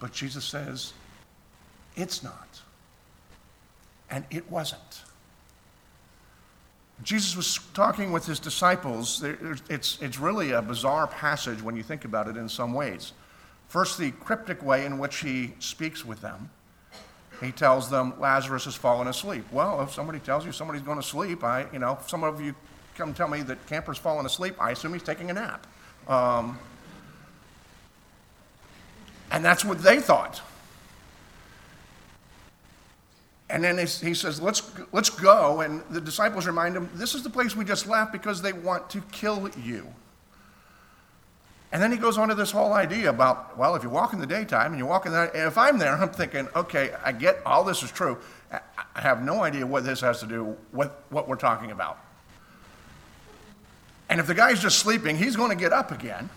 But 0.00 0.14
Jesus 0.14 0.46
says, 0.46 0.94
it's 1.94 2.22
not. 2.22 2.48
And 4.08 4.24
it 4.30 4.50
wasn't. 4.50 5.02
Jesus 7.02 7.36
was 7.36 7.58
talking 7.74 8.12
with 8.12 8.26
his 8.26 8.38
disciples. 8.38 9.24
It's, 9.68 9.98
it's 10.00 10.18
really 10.18 10.52
a 10.52 10.62
bizarre 10.62 11.06
passage 11.06 11.62
when 11.62 11.76
you 11.76 11.82
think 11.82 12.04
about 12.04 12.28
it 12.28 12.36
in 12.36 12.48
some 12.48 12.72
ways. 12.74 13.12
First, 13.68 13.98
the 13.98 14.10
cryptic 14.10 14.62
way 14.62 14.84
in 14.84 14.98
which 14.98 15.18
he 15.18 15.54
speaks 15.58 16.04
with 16.04 16.20
them. 16.20 16.50
He 17.40 17.50
tells 17.50 17.90
them 17.90 18.14
Lazarus 18.20 18.66
has 18.66 18.76
fallen 18.76 19.08
asleep. 19.08 19.44
Well, 19.50 19.80
if 19.80 19.92
somebody 19.92 20.20
tells 20.20 20.44
you 20.46 20.52
somebody's 20.52 20.82
going 20.82 20.98
to 20.98 21.02
sleep, 21.02 21.42
I, 21.42 21.66
you 21.72 21.78
know, 21.78 21.98
some 22.06 22.22
of 22.22 22.40
you 22.40 22.54
come 22.94 23.14
tell 23.14 23.28
me 23.28 23.42
that 23.42 23.66
Camper's 23.66 23.98
fallen 23.98 24.26
asleep, 24.26 24.54
I 24.60 24.70
assume 24.72 24.92
he's 24.92 25.02
taking 25.02 25.30
a 25.30 25.32
nap. 25.32 25.66
Um, 26.06 26.58
and 29.30 29.44
that's 29.44 29.64
what 29.64 29.82
they 29.82 29.98
thought. 29.98 30.42
And 33.52 33.62
then 33.62 33.76
he 33.76 34.14
says, 34.14 34.40
let's, 34.40 34.62
let's 34.92 35.10
go. 35.10 35.60
And 35.60 35.82
the 35.90 36.00
disciples 36.00 36.46
remind 36.46 36.74
him, 36.74 36.88
this 36.94 37.14
is 37.14 37.22
the 37.22 37.28
place 37.28 37.54
we 37.54 37.66
just 37.66 37.86
left 37.86 38.10
because 38.10 38.40
they 38.40 38.54
want 38.54 38.88
to 38.90 39.02
kill 39.12 39.50
you. 39.62 39.86
And 41.70 41.82
then 41.82 41.92
he 41.92 41.98
goes 41.98 42.16
on 42.16 42.30
to 42.30 42.34
this 42.34 42.50
whole 42.50 42.72
idea 42.72 43.10
about, 43.10 43.58
well, 43.58 43.74
if 43.74 43.82
you 43.82 43.90
walk 43.90 44.14
in 44.14 44.20
the 44.20 44.26
daytime 44.26 44.72
and 44.72 44.78
you 44.78 44.86
walk 44.86 45.04
in 45.04 45.12
the 45.12 45.26
night, 45.26 45.32
if 45.34 45.58
I'm 45.58 45.78
there, 45.78 45.92
I'm 46.00 46.08
thinking, 46.08 46.48
okay, 46.56 46.94
I 47.04 47.12
get 47.12 47.40
all 47.44 47.62
this 47.62 47.82
is 47.82 47.90
true. 47.90 48.16
I 48.50 49.00
have 49.00 49.22
no 49.22 49.42
idea 49.42 49.66
what 49.66 49.84
this 49.84 50.00
has 50.00 50.20
to 50.20 50.26
do 50.26 50.56
with 50.72 50.90
what 51.10 51.28
we're 51.28 51.36
talking 51.36 51.72
about. 51.72 51.98
And 54.08 54.18
if 54.18 54.26
the 54.26 54.34
guy's 54.34 54.62
just 54.62 54.78
sleeping, 54.78 55.14
he's 55.14 55.36
going 55.36 55.50
to 55.50 55.56
get 55.56 55.74
up 55.74 55.92
again. 55.92 56.30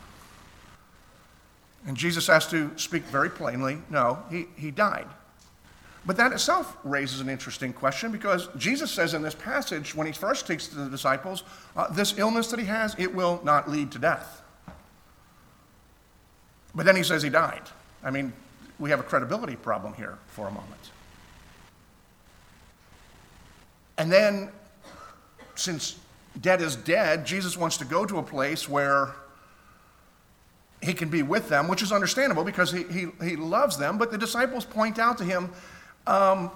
And 1.88 1.96
Jesus 1.96 2.28
has 2.28 2.46
to 2.48 2.78
speak 2.78 3.04
very 3.04 3.30
plainly 3.30 3.78
no, 3.90 4.22
he, 4.30 4.48
he 4.58 4.70
died. 4.70 5.08
But 6.06 6.18
that 6.18 6.32
itself 6.32 6.78
raises 6.84 7.20
an 7.20 7.30
interesting 7.30 7.74
question 7.74 8.12
because 8.12 8.48
Jesus 8.58 8.92
says 8.92 9.14
in 9.14 9.24
this 9.24 9.34
passage, 9.34 9.96
when 9.96 10.06
he 10.06 10.14
first 10.14 10.46
speaks 10.46 10.68
to 10.68 10.76
the 10.76 10.90
disciples, 10.90 11.44
uh, 11.76 11.92
this 11.92 12.18
illness 12.18 12.48
that 12.52 12.60
he 12.60 12.66
has, 12.66 12.96
it 13.00 13.14
will 13.14 13.42
not 13.44 13.70
lead 13.70 13.92
to 13.94 14.00
death. 14.00 14.44
But 16.76 16.86
then 16.86 16.96
he 16.96 17.04
says 17.04 17.24
he 17.24 17.30
died. 17.30 17.64
I 18.04 18.12
mean, 18.12 18.34
we 18.78 18.90
have 18.92 19.00
a 19.00 19.04
credibility 19.04 19.56
problem 19.56 19.94
here 19.94 20.18
for 20.28 20.48
a 20.48 20.52
moment. 20.52 20.92
And 23.98 24.12
then, 24.12 24.50
since 25.56 25.98
dead 26.42 26.62
is 26.62 26.76
dead, 26.76 27.26
Jesus 27.26 27.58
wants 27.58 27.78
to 27.78 27.86
go 27.86 28.06
to 28.06 28.20
a 28.20 28.24
place 28.24 28.68
where 28.68 29.16
he 30.82 30.94
can 30.94 31.10
be 31.10 31.24
with 31.24 31.50
them, 31.50 31.68
which 31.68 31.82
is 31.82 31.92
understandable 31.92 32.44
because 32.44 32.72
he, 32.72 32.84
he, 32.84 33.08
he 33.24 33.36
loves 33.36 33.78
them. 33.78 33.98
But 33.98 34.12
the 34.12 34.18
disciples 34.18 34.66
point 34.66 35.00
out 35.00 35.18
to 35.20 35.24
him, 35.24 35.50
um, 36.08 36.52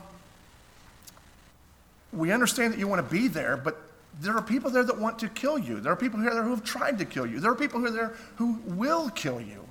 We 2.12 2.32
understand 2.32 2.74
that 2.74 2.80
you 2.80 2.88
want 2.88 3.08
to 3.08 3.16
be 3.16 3.28
there, 3.28 3.58
but 3.58 3.78
there 4.22 4.36
are 4.36 4.42
people 4.42 4.70
there 4.70 4.84
that 4.84 4.98
want 4.98 5.20
to 5.20 5.30
kill 5.30 5.58
you. 5.58 5.80
There 5.80 5.92
are 5.92 5.96
people 5.96 6.20
here 6.20 6.34
there 6.34 6.44
who 6.44 6.50
have 6.50 6.64
tried 6.64 6.98
to 7.00 7.06
kill 7.06 7.26
you. 7.26 7.40
There 7.40 7.52
are 7.52 7.56
people 7.56 7.80
here 7.80 7.92
there 7.92 8.14
who 8.36 8.60
will 8.66 9.10
kill 9.10 9.40
you. 9.40 9.66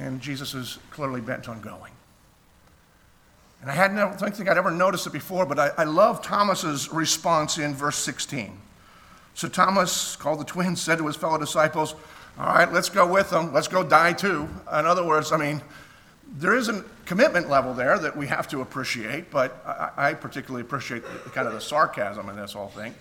And 0.00 0.20
Jesus 0.20 0.54
is 0.54 0.78
clearly 0.90 1.20
bent 1.20 1.48
on 1.48 1.60
going. 1.60 1.92
And 3.62 3.70
I 3.70 3.74
hadn't, 3.74 3.98
I 3.98 4.14
don't 4.16 4.36
think 4.36 4.48
I'd 4.48 4.58
ever 4.58 4.70
noticed 4.70 5.06
it 5.06 5.12
before, 5.12 5.46
but 5.46 5.58
I, 5.58 5.70
I 5.78 5.84
love 5.84 6.22
Thomas's 6.22 6.92
response 6.92 7.58
in 7.58 7.74
verse 7.74 7.96
16. 7.96 8.56
So 9.34 9.48
Thomas, 9.48 10.16
called 10.16 10.40
the 10.40 10.44
twin, 10.44 10.76
said 10.76 10.98
to 10.98 11.06
his 11.06 11.16
fellow 11.16 11.38
disciples, 11.38 11.94
All 12.38 12.46
right, 12.46 12.72
let's 12.72 12.88
go 12.88 13.10
with 13.10 13.30
them. 13.30 13.52
Let's 13.52 13.68
go 13.68 13.82
die 13.82 14.12
too. 14.12 14.48
In 14.72 14.86
other 14.86 15.04
words, 15.04 15.32
I 15.32 15.36
mean, 15.36 15.62
there 16.34 16.54
is 16.54 16.68
a 16.68 16.84
commitment 17.04 17.48
level 17.48 17.72
there 17.72 17.98
that 17.98 18.16
we 18.16 18.26
have 18.26 18.48
to 18.48 18.60
appreciate, 18.60 19.30
but 19.30 19.62
I, 19.66 20.10
I 20.10 20.14
particularly 20.14 20.62
appreciate 20.62 21.02
the, 21.24 21.30
kind 21.30 21.46
of 21.46 21.54
the 21.54 21.60
sarcasm 21.60 22.28
in 22.28 22.36
this 22.36 22.52
whole 22.52 22.68
thing. 22.68 22.94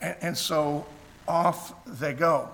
And, 0.00 0.16
and 0.20 0.38
so 0.38 0.86
off 1.26 1.74
they 1.86 2.14
go. 2.14 2.48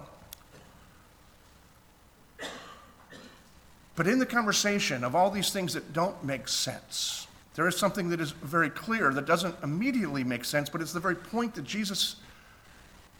But 3.97 4.09
in 4.09 4.19
the 4.19 4.27
conversation 4.27 5.05
of 5.05 5.15
all 5.15 5.31
these 5.31 5.51
things 5.51 5.75
that 5.75 5.93
don't 5.93 6.23
make 6.25 6.49
sense, 6.49 7.29
there 7.55 7.69
is 7.69 7.77
something 7.77 8.09
that 8.09 8.21
is 8.21 8.33
very 8.33 8.71
clear 8.71 9.13
that 9.15 9.27
doesn't 9.27 9.55
immediately 9.63 10.25
make 10.25 10.45
sense, 10.45 10.69
but 10.69 10.81
it's 10.81 10.93
the 10.93 11.01
very 11.01 11.15
point 11.15 11.55
that 11.55 11.65
Jesus 11.65 12.17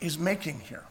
is 0.01 0.19
making 0.19 0.59
here. 0.59 0.83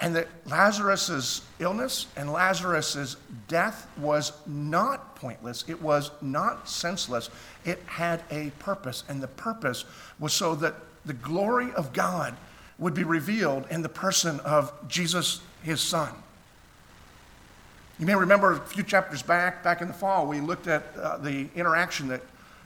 And 0.00 0.16
that 0.16 0.28
Lazarus' 0.46 1.42
illness 1.58 2.06
and 2.16 2.32
Lazarus' 2.32 3.16
death 3.48 3.86
was 3.98 4.32
not 4.46 5.14
pointless. 5.14 5.64
It 5.68 5.82
was 5.82 6.10
not 6.22 6.68
senseless. 6.68 7.28
It 7.64 7.82
had 7.84 8.22
a 8.30 8.50
purpose. 8.58 9.04
And 9.08 9.22
the 9.22 9.28
purpose 9.28 9.84
was 10.18 10.32
so 10.32 10.54
that 10.56 10.74
the 11.04 11.12
glory 11.12 11.72
of 11.72 11.92
God 11.92 12.34
would 12.78 12.94
be 12.94 13.04
revealed 13.04 13.66
in 13.70 13.82
the 13.82 13.88
person 13.90 14.40
of 14.40 14.72
Jesus, 14.88 15.42
his 15.62 15.80
son. 15.82 16.10
You 17.98 18.06
may 18.06 18.14
remember 18.14 18.52
a 18.52 18.58
few 18.58 18.82
chapters 18.82 19.22
back, 19.22 19.62
back 19.62 19.82
in 19.82 19.88
the 19.88 19.94
fall, 19.94 20.26
we 20.26 20.40
looked 20.40 20.66
at 20.66 20.82
uh, 20.96 21.18
the 21.18 21.48
interaction 21.54 22.08
that 22.08 22.22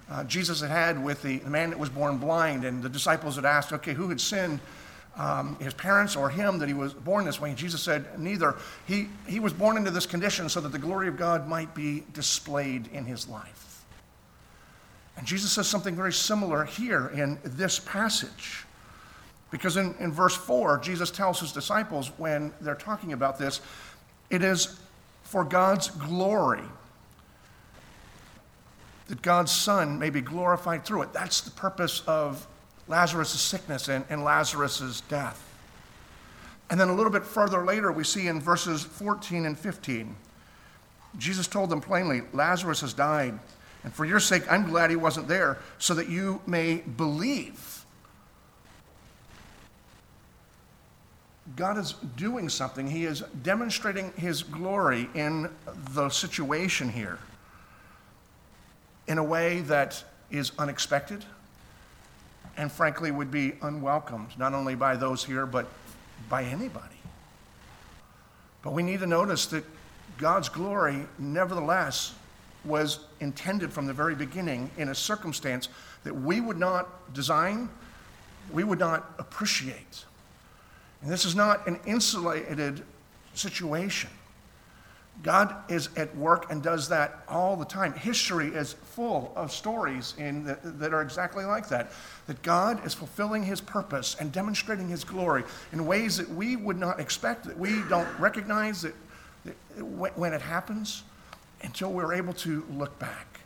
uh, 0.08 0.22
Jesus 0.24 0.60
had 0.60 0.70
had 0.70 1.02
with 1.02 1.22
the, 1.22 1.38
the 1.38 1.50
man 1.50 1.70
that 1.70 1.78
was 1.78 1.88
born 1.88 2.18
blind, 2.18 2.64
and 2.64 2.82
the 2.82 2.88
disciples 2.88 3.34
had 3.34 3.44
asked, 3.44 3.72
okay, 3.72 3.94
who 3.94 4.08
had 4.08 4.20
sinned, 4.20 4.60
um, 5.16 5.56
his 5.61 5.75
parents 5.75 6.16
or 6.16 6.30
him, 6.30 6.59
that 6.59 6.68
he 6.68 6.75
was 6.75 6.92
born 6.92 7.25
this 7.25 7.40
way? 7.40 7.50
And 7.50 7.59
Jesus 7.59 7.83
said, 7.83 8.18
neither. 8.18 8.56
He, 8.87 9.09
he 9.26 9.40
was 9.40 9.52
born 9.52 9.76
into 9.76 9.90
this 9.90 10.06
condition 10.06 10.49
so 10.49 10.61
that 10.61 10.73
the 10.73 10.78
glory 10.78 11.09
of 11.09 11.16
God 11.16 11.49
might 11.49 11.75
be 11.75 12.04
displayed 12.12 12.88
in 12.92 13.04
his 13.04 13.28
life. 13.28 13.85
And 15.16 15.26
Jesus 15.26 15.52
says 15.52 15.68
something 15.68 15.94
very 15.94 16.12
similar 16.12 16.64
here 16.64 17.09
in 17.09 17.38
this 17.44 17.78
passage. 17.78 18.64
Because 19.50 19.76
in, 19.76 19.94
in 20.00 20.11
verse 20.11 20.37
4, 20.37 20.78
Jesus 20.78 21.11
tells 21.11 21.38
his 21.38 21.52
disciples 21.52 22.11
when 22.18 22.52
they're 22.61 22.75
talking 22.75 23.12
about 23.12 23.38
this, 23.38 23.61
it 24.28 24.42
is 24.42 24.80
for 25.23 25.44
God's 25.44 25.88
glory, 25.90 26.64
that 29.07 29.22
God's 29.22 29.53
Son 29.53 29.98
may 29.98 30.11
be 30.11 30.20
glorified 30.20 30.85
through 30.85 31.03
it. 31.03 31.12
That's 31.12 31.40
the 31.40 31.53
purpose 31.53 32.03
of 32.07 32.46
Lazarus' 32.88 33.40
sickness 33.40 33.88
and, 33.88 34.05
and 34.11 34.25
Lazarus' 34.25 35.03
death. 35.09 35.51
And 36.70 36.81
then 36.81 36.88
a 36.88 36.94
little 36.94 37.12
bit 37.12 37.25
further 37.25 37.64
later, 37.64 37.92
we 37.92 38.05
see 38.05 38.27
in 38.27 38.40
verses 38.40 38.83
14 38.83 39.47
and 39.47 39.59
15, 39.59 40.16
Jesus 41.18 41.47
told 41.47 41.70
them 41.70 41.81
plainly, 41.81 42.23
Lazarus 42.33 42.81
has 42.81 42.92
died, 42.92 43.38
and 43.85 43.92
for 43.92 44.05
your 44.05 44.18
sake, 44.18 44.51
I'm 44.51 44.68
glad 44.68 44.90
he 44.90 44.97
wasn't 44.97 45.29
there, 45.29 45.59
so 45.79 45.94
that 45.94 46.09
you 46.09 46.40
may 46.47 46.77
believe. 46.77 47.85
God 51.57 51.79
is 51.79 51.94
doing 52.16 52.49
something. 52.49 52.88
He 52.88 53.05
is 53.05 53.23
demonstrating 53.42 54.12
his 54.16 54.42
glory 54.42 55.09
in 55.14 55.51
the 55.90 56.09
situation 56.09 56.88
here 56.88 57.18
in 59.07 59.18
a 59.18 59.25
way 59.25 59.61
that 59.61 60.03
is 60.31 60.53
unexpected 60.59 61.25
and 62.56 62.70
frankly 62.70 63.10
would 63.10 63.30
be 63.30 63.54
unwelcomed, 63.62 64.38
not 64.38 64.54
only 64.54 64.74
by 64.74 64.96
those 64.96 65.24
here, 65.24 65.46
but 65.46 65.66
by 66.28 66.44
anybody. 66.44 66.94
But 68.62 68.72
we 68.72 68.82
need 68.82 69.00
to 69.00 69.06
notice 69.06 69.46
that 69.46 69.64
God's 70.18 70.48
glory, 70.48 71.06
nevertheless, 71.18 72.14
was 72.64 73.00
intended 73.20 73.72
from 73.72 73.86
the 73.86 73.92
very 73.92 74.14
beginning 74.14 74.70
in 74.78 74.88
a 74.88 74.94
circumstance 74.94 75.68
that 76.04 76.14
we 76.14 76.40
would 76.40 76.58
not 76.58 77.12
design, 77.12 77.68
we 78.52 78.64
would 78.64 78.78
not 78.78 79.14
appreciate. 79.18 80.04
And 81.02 81.10
this 81.10 81.24
is 81.24 81.34
not 81.34 81.66
an 81.66 81.78
insulated 81.86 82.82
situation. 83.34 84.10
God 85.22 85.55
is 85.70 85.88
at 85.96 86.14
work 86.16 86.50
and 86.50 86.62
does 86.62 86.88
that 86.90 87.24
all 87.29 87.57
the 87.57 87.64
time. 87.64 87.94
History 87.94 88.48
is 88.48 88.74
full 88.74 89.33
of 89.37 89.53
stories 89.53 90.14
in 90.18 90.44
the, 90.44 90.59
that 90.62 90.92
are 90.92 91.00
exactly 91.00 91.44
like 91.44 91.68
that. 91.68 91.92
That 92.27 92.42
God 92.42 92.85
is 92.85 92.92
fulfilling 92.92 93.42
his 93.42 93.61
purpose 93.61 94.16
and 94.20 94.31
demonstrating 94.33 94.88
his 94.88 95.03
glory 95.03 95.44
in 95.72 95.87
ways 95.87 96.18
that 96.18 96.29
we 96.29 96.57
would 96.57 96.79
not 96.79 97.00
expect, 97.00 97.44
that 97.44 97.59
we 97.59 97.83
don't 97.88 98.09
recognize 98.18 98.83
that, 98.83 98.94
that 99.44 100.18
when 100.18 100.35
it 100.35 100.42
happens 100.42 101.05
until 101.62 101.90
we're 101.90 102.12
able 102.12 102.35
to 102.35 102.64
look 102.70 102.98
back. 102.98 103.40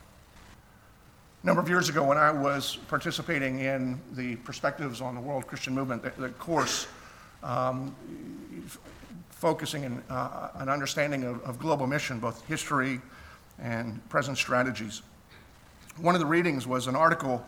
A 1.42 1.46
number 1.46 1.62
of 1.62 1.68
years 1.68 1.88
ago, 1.88 2.02
when 2.02 2.18
I 2.18 2.32
was 2.32 2.78
participating 2.88 3.60
in 3.60 4.00
the 4.12 4.34
Perspectives 4.36 5.00
on 5.00 5.14
the 5.14 5.20
World 5.20 5.46
Christian 5.46 5.74
Movement, 5.74 6.02
the, 6.02 6.10
the 6.20 6.30
course 6.30 6.88
um, 7.44 7.94
focusing 9.38 9.84
on 9.84 10.02
uh, 10.10 10.50
an 10.56 10.68
understanding 10.68 11.24
of, 11.24 11.42
of 11.42 11.58
global 11.58 11.86
mission, 11.86 12.18
both 12.18 12.44
history 12.46 13.00
and 13.58 14.06
present 14.08 14.36
strategies. 14.36 15.02
One 15.96 16.14
of 16.14 16.20
the 16.20 16.26
readings 16.26 16.66
was 16.66 16.86
an 16.86 16.96
article 16.96 17.44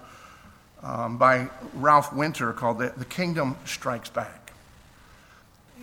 um, 0.82 1.18
by 1.18 1.48
Ralph 1.74 2.12
Winter 2.12 2.52
called 2.52 2.78
the, 2.78 2.92
the 2.96 3.04
Kingdom 3.04 3.56
Strikes 3.64 4.08
Back. 4.08 4.52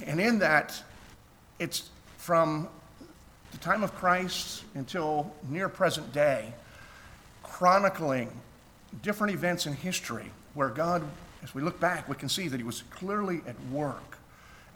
And 0.05 0.19
in 0.19 0.39
that, 0.39 0.81
it's 1.59 1.89
from 2.17 2.67
the 3.51 3.57
time 3.57 3.83
of 3.83 3.93
Christ 3.95 4.63
until 4.75 5.31
near 5.49 5.69
present 5.69 6.11
day, 6.13 6.53
chronicling 7.43 8.31
different 9.01 9.33
events 9.33 9.65
in 9.65 9.73
history 9.73 10.31
where 10.53 10.69
God 10.69 11.03
as 11.43 11.53
we 11.55 11.61
look 11.61 11.79
back, 11.79 12.09
we 12.09 12.15
can 12.15 12.29
see 12.29 12.47
that 12.47 12.57
he 12.57 12.63
was 12.63 12.83
clearly 12.89 13.41
at 13.47 13.55
work. 13.71 14.16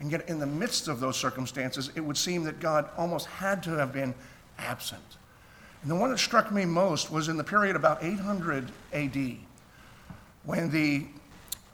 And 0.02 0.12
yet, 0.12 0.28
in 0.28 0.40
the 0.40 0.48
midst 0.48 0.88
of 0.88 1.00
those 1.00 1.16
circumstances, 1.16 1.92
it 1.94 2.02
would 2.02 2.18
seem 2.18 2.44
that 2.46 2.60
God 2.60 2.90
almost 2.98 3.28
had 3.28 3.62
to 3.64 3.70
have 3.78 3.94
been 3.94 4.16
absent. 4.58 5.04
And 5.84 5.92
the 5.92 5.96
one 5.96 6.10
that 6.10 6.18
struck 6.18 6.52
me 6.52 6.66
most 6.66 7.12
was 7.12 7.30
in 7.30 7.38
the 7.38 7.44
period 7.44 7.76
about 7.76 8.04
800 8.04 8.72
AD, 8.94 9.38
when 10.44 10.72
the 10.72 11.06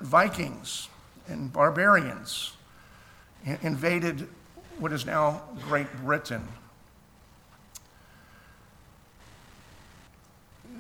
Vikings 0.01 0.89
and 1.29 1.51
barbarians 1.53 2.51
invaded 3.61 4.27
what 4.77 4.91
is 4.91 5.05
now 5.05 5.43
Great 5.61 5.87
Britain. 6.03 6.45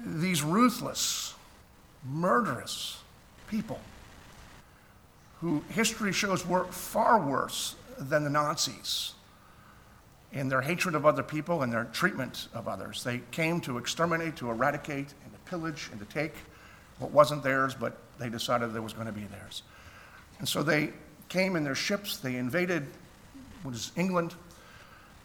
These 0.05 0.43
ruthless, 0.43 1.33
murderous 2.05 2.99
people 3.49 3.79
who 5.41 5.63
history 5.69 6.11
shows 6.11 6.45
were 6.45 6.65
far 6.65 7.19
worse 7.19 7.75
than 7.97 8.23
the 8.23 8.29
Nazis 8.29 9.13
in 10.31 10.49
their 10.49 10.61
hatred 10.61 10.95
of 10.95 11.05
other 11.05 11.23
people 11.23 11.63
and 11.63 11.71
their 11.71 11.85
treatment 11.85 12.47
of 12.53 12.67
others. 12.67 13.03
They 13.03 13.21
came 13.31 13.61
to 13.61 13.77
exterminate, 13.77 14.35
to 14.37 14.49
eradicate, 14.49 15.13
and 15.23 15.33
to 15.33 15.39
pillage 15.49 15.89
and 15.91 15.99
to 15.99 16.05
take 16.05 16.33
what 16.99 17.11
wasn't 17.11 17.43
theirs, 17.43 17.75
but 17.75 17.97
they 18.19 18.29
decided 18.29 18.73
that 18.73 18.81
was 18.81 18.93
going 18.93 19.07
to 19.07 19.13
be 19.13 19.23
theirs. 19.25 19.63
And 20.39 20.47
so 20.47 20.63
they 20.63 20.91
came 21.29 21.55
in 21.55 21.63
their 21.63 21.75
ships, 21.75 22.17
they 22.17 22.35
invaded 22.35 22.87
what 23.63 23.75
is 23.75 23.91
England, 23.95 24.33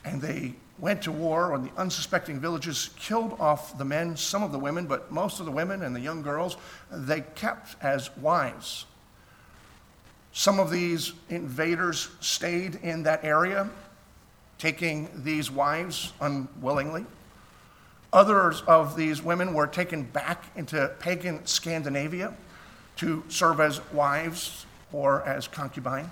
and 0.05 0.21
they 0.21 0.55
went 0.79 1.03
to 1.03 1.13
war 1.13 1.53
on 1.53 1.63
the 1.63 1.71
unsuspecting 1.77 2.41
villages, 2.41 2.91
killed 2.99 3.37
off 3.39 3.79
the 3.79 3.85
men, 3.85 4.17
some 4.17 4.43
of 4.43 4.53
the 4.53 4.59
women, 4.59 4.87
but 4.87 5.13
most 5.13 5.41
of 5.41 5.47
the 5.47 5.53
women 5.53 5.83
and 5.83 5.95
the 5.95 6.01
young 6.01 6.23
girls 6.23 6.57
they 6.91 7.21
kept 7.35 7.77
as 7.83 8.15
wives. 8.17 8.87
Some 10.33 10.59
of 10.59 10.71
these 10.71 11.13
invaders 11.29 12.09
stayed 12.21 12.77
in 12.77 13.03
that 13.03 13.25
area, 13.25 13.69
taking 14.59 15.11
these 15.23 15.51
wives 15.51 16.13
unwillingly. 16.21 17.05
Others 18.13 18.63
of 18.67 18.97
these 18.97 19.23
women 19.23 19.55
were 19.55 19.67
taken 19.67 20.03
back 20.03 20.45
into 20.57 20.91
pagan 21.01 21.45
Scandinavia 21.47 22.35
to 22.97 23.23
serve 23.29 23.61
as 23.61 23.81
wives 23.93 24.67
or 24.93 25.23
as 25.23 25.49
concubine. 25.49 26.11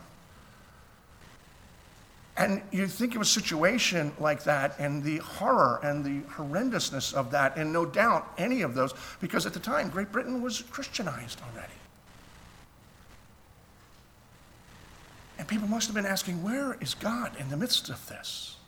And 2.36 2.62
you 2.72 2.86
think 2.86 3.16
of 3.16 3.20
a 3.20 3.26
situation 3.26 4.12
like 4.18 4.44
that 4.44 4.74
and 4.78 5.02
the 5.02 5.18
horror 5.18 5.78
and 5.82 6.02
the 6.02 6.26
horrendousness 6.32 7.12
of 7.12 7.30
that, 7.32 7.56
and 7.56 7.70
no 7.70 7.84
doubt 7.84 8.32
any 8.38 8.62
of 8.62 8.74
those, 8.74 8.94
because 9.20 9.44
at 9.44 9.52
the 9.52 9.60
time 9.60 9.90
Great 9.90 10.10
Britain 10.10 10.40
was 10.40 10.62
Christianized 10.70 11.40
already. 11.42 11.74
And 15.40 15.48
people 15.48 15.68
must 15.68 15.86
have 15.86 15.94
been 15.94 16.04
asking, 16.04 16.42
where 16.42 16.76
is 16.82 16.92
God 16.92 17.32
in 17.38 17.48
the 17.48 17.56
midst 17.56 17.88
of 17.88 18.06
this? 18.10 18.58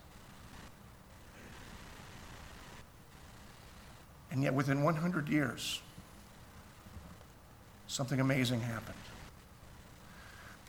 And 4.31 4.43
yet, 4.43 4.55
within 4.55 4.83
100 4.83 5.29
years, 5.29 5.83
something 7.89 8.21
amazing 8.21 8.61
happened. 8.61 8.97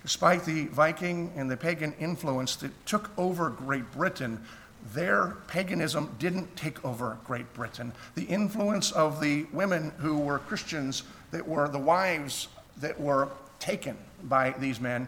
Despite 0.02 0.44
the 0.44 0.66
Viking 0.66 1.32
and 1.38 1.50
the 1.50 1.56
pagan 1.56 1.94
influence 1.98 2.58
that 2.58 2.86
took 2.86 3.10
over 3.18 3.50
Great 3.50 3.89
Britain, 3.94 4.44
their 4.94 5.38
paganism 5.48 6.13
didn't 6.20 6.54
take 6.58 6.84
over 6.84 7.18
Great 7.24 7.54
Britain. 7.54 7.94
The 8.16 8.26
influence 8.26 8.92
of 8.92 9.22
the 9.22 9.46
women 9.54 9.94
who 10.00 10.18
were 10.18 10.39
Christians, 10.39 11.04
that 11.32 11.48
were 11.48 11.70
the 11.70 11.80
wives 11.80 12.50
that 12.82 13.00
were 13.00 13.30
taken 13.60 13.96
by 14.26 14.54
these 14.60 14.82
men, 14.82 15.08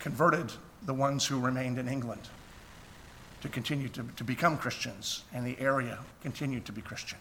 converted 0.00 0.52
the 0.86 0.94
ones 0.94 1.26
who 1.26 1.38
remained 1.38 1.78
in 1.78 1.86
England 1.86 2.28
to 3.42 3.48
continue 3.48 3.88
to, 3.88 4.04
to 4.16 4.24
become 4.24 4.58
Christians, 4.58 5.24
and 5.32 5.46
the 5.46 5.58
area 5.60 5.98
continued 6.22 6.64
to 6.66 6.72
be 6.72 6.80
Christian. 6.80 7.18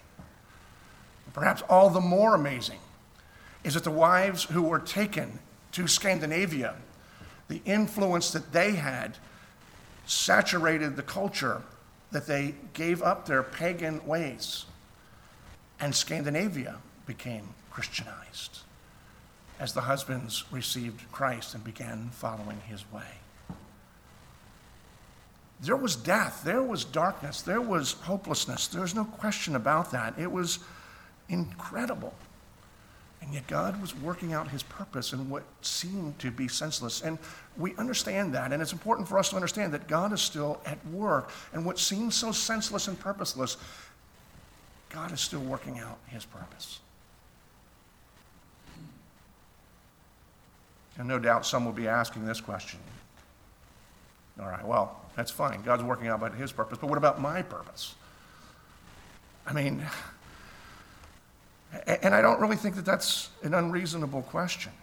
Perhaps 1.34 1.62
all 1.70 1.90
the 1.90 2.02
more 2.02 2.34
amazing 2.36 2.80
is 3.64 3.76
that 3.76 3.84
the 3.84 3.92
wives 3.92 4.46
who 4.46 4.64
were 4.64 4.80
taken 4.80 5.40
to 5.74 5.88
Scandinavia, 5.88 6.76
the 7.48 7.62
influence 7.66 8.32
that 8.32 8.52
they 8.52 8.72
had 8.72 9.18
saturated 10.06 10.96
the 10.96 11.04
culture 11.04 11.62
that 12.12 12.26
they 12.26 12.56
gave 12.74 13.04
up 13.04 13.26
their 13.26 13.44
pagan 13.44 14.06
ways, 14.08 14.66
and 15.80 15.94
Scandinavia 15.94 16.78
became 17.06 17.50
Christianized 17.70 18.60
as 19.60 19.74
the 19.74 19.82
husbands 19.82 20.46
received 20.52 21.12
Christ 21.12 21.54
and 21.54 21.64
began 21.64 22.10
following 22.12 22.62
his 22.68 22.90
way. 22.92 23.20
There 25.62 25.76
was 25.76 25.98
death, 25.98 26.42
there 26.46 26.64
was 26.64 26.86
darkness, 26.86 27.42
there 27.42 27.60
was 27.62 27.94
hopelessness. 27.94 28.68
There's 28.68 28.96
no 28.96 29.04
question 29.04 29.56
about 29.56 29.92
that. 29.92 30.18
It 30.18 30.32
was 30.32 30.60
incredible. 31.28 32.14
And 33.22 33.34
yet 33.34 33.48
God 33.48 33.82
was 33.82 33.94
working 33.96 34.32
out 34.32 34.48
his 34.48 34.64
purpose 34.64 35.12
in 35.12 35.30
what 35.30 35.44
seemed 35.62 36.18
to 36.20 36.32
be 36.32 36.48
senseless. 36.48 37.02
And 37.02 37.20
we 37.58 37.76
understand 37.76 38.34
that. 38.34 38.54
And 38.54 38.62
it's 38.62 38.72
important 38.72 39.10
for 39.10 39.20
us 39.20 39.30
to 39.32 39.36
understand 39.36 39.74
that 39.74 39.88
God 39.88 40.14
is 40.14 40.22
still 40.22 40.62
at 40.66 40.84
work. 40.88 41.32
And 41.52 41.66
what 41.66 41.78
seems 41.78 42.16
so 42.16 42.32
senseless 42.32 42.88
and 42.88 42.98
purposeless, 42.98 43.58
God 44.90 45.12
is 45.12 45.20
still 45.20 45.42
working 45.42 45.80
out 45.80 45.98
his 46.08 46.24
purpose. 46.24 46.80
And 51.00 51.08
no 51.08 51.18
doubt 51.18 51.46
some 51.46 51.66
will 51.66 51.72
be 51.72 51.88
asking 51.88 52.26
this 52.26 52.42
question. 52.42 52.80
All 54.40 54.48
right, 54.48 54.66
well, 54.66 55.02
that's 55.16 55.32
fine. 55.32 55.62
God's 55.64 55.82
working 55.82 56.08
out 56.08 56.20
about 56.20 56.36
his 56.36 56.52
purpose, 56.52 56.78
but 56.80 56.88
what 56.88 56.98
about 56.98 57.22
my 57.22 57.42
purpose? 57.42 57.96
I 59.48 59.54
mean, 59.54 59.84
and 61.88 62.14
I 62.14 62.22
don't 62.22 62.40
really 62.40 62.58
think 62.58 62.76
that 62.76 62.86
that's 62.86 63.30
an 63.44 63.54
unreasonable 63.54 64.24
question. 64.24 64.74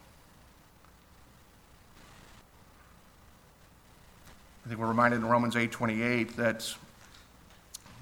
I 4.65 4.69
think 4.69 4.81
we're 4.81 4.89
reminded 4.89 5.19
in 5.19 5.27
Romans 5.27 5.55
8:28 5.55 6.37
that 6.37 6.75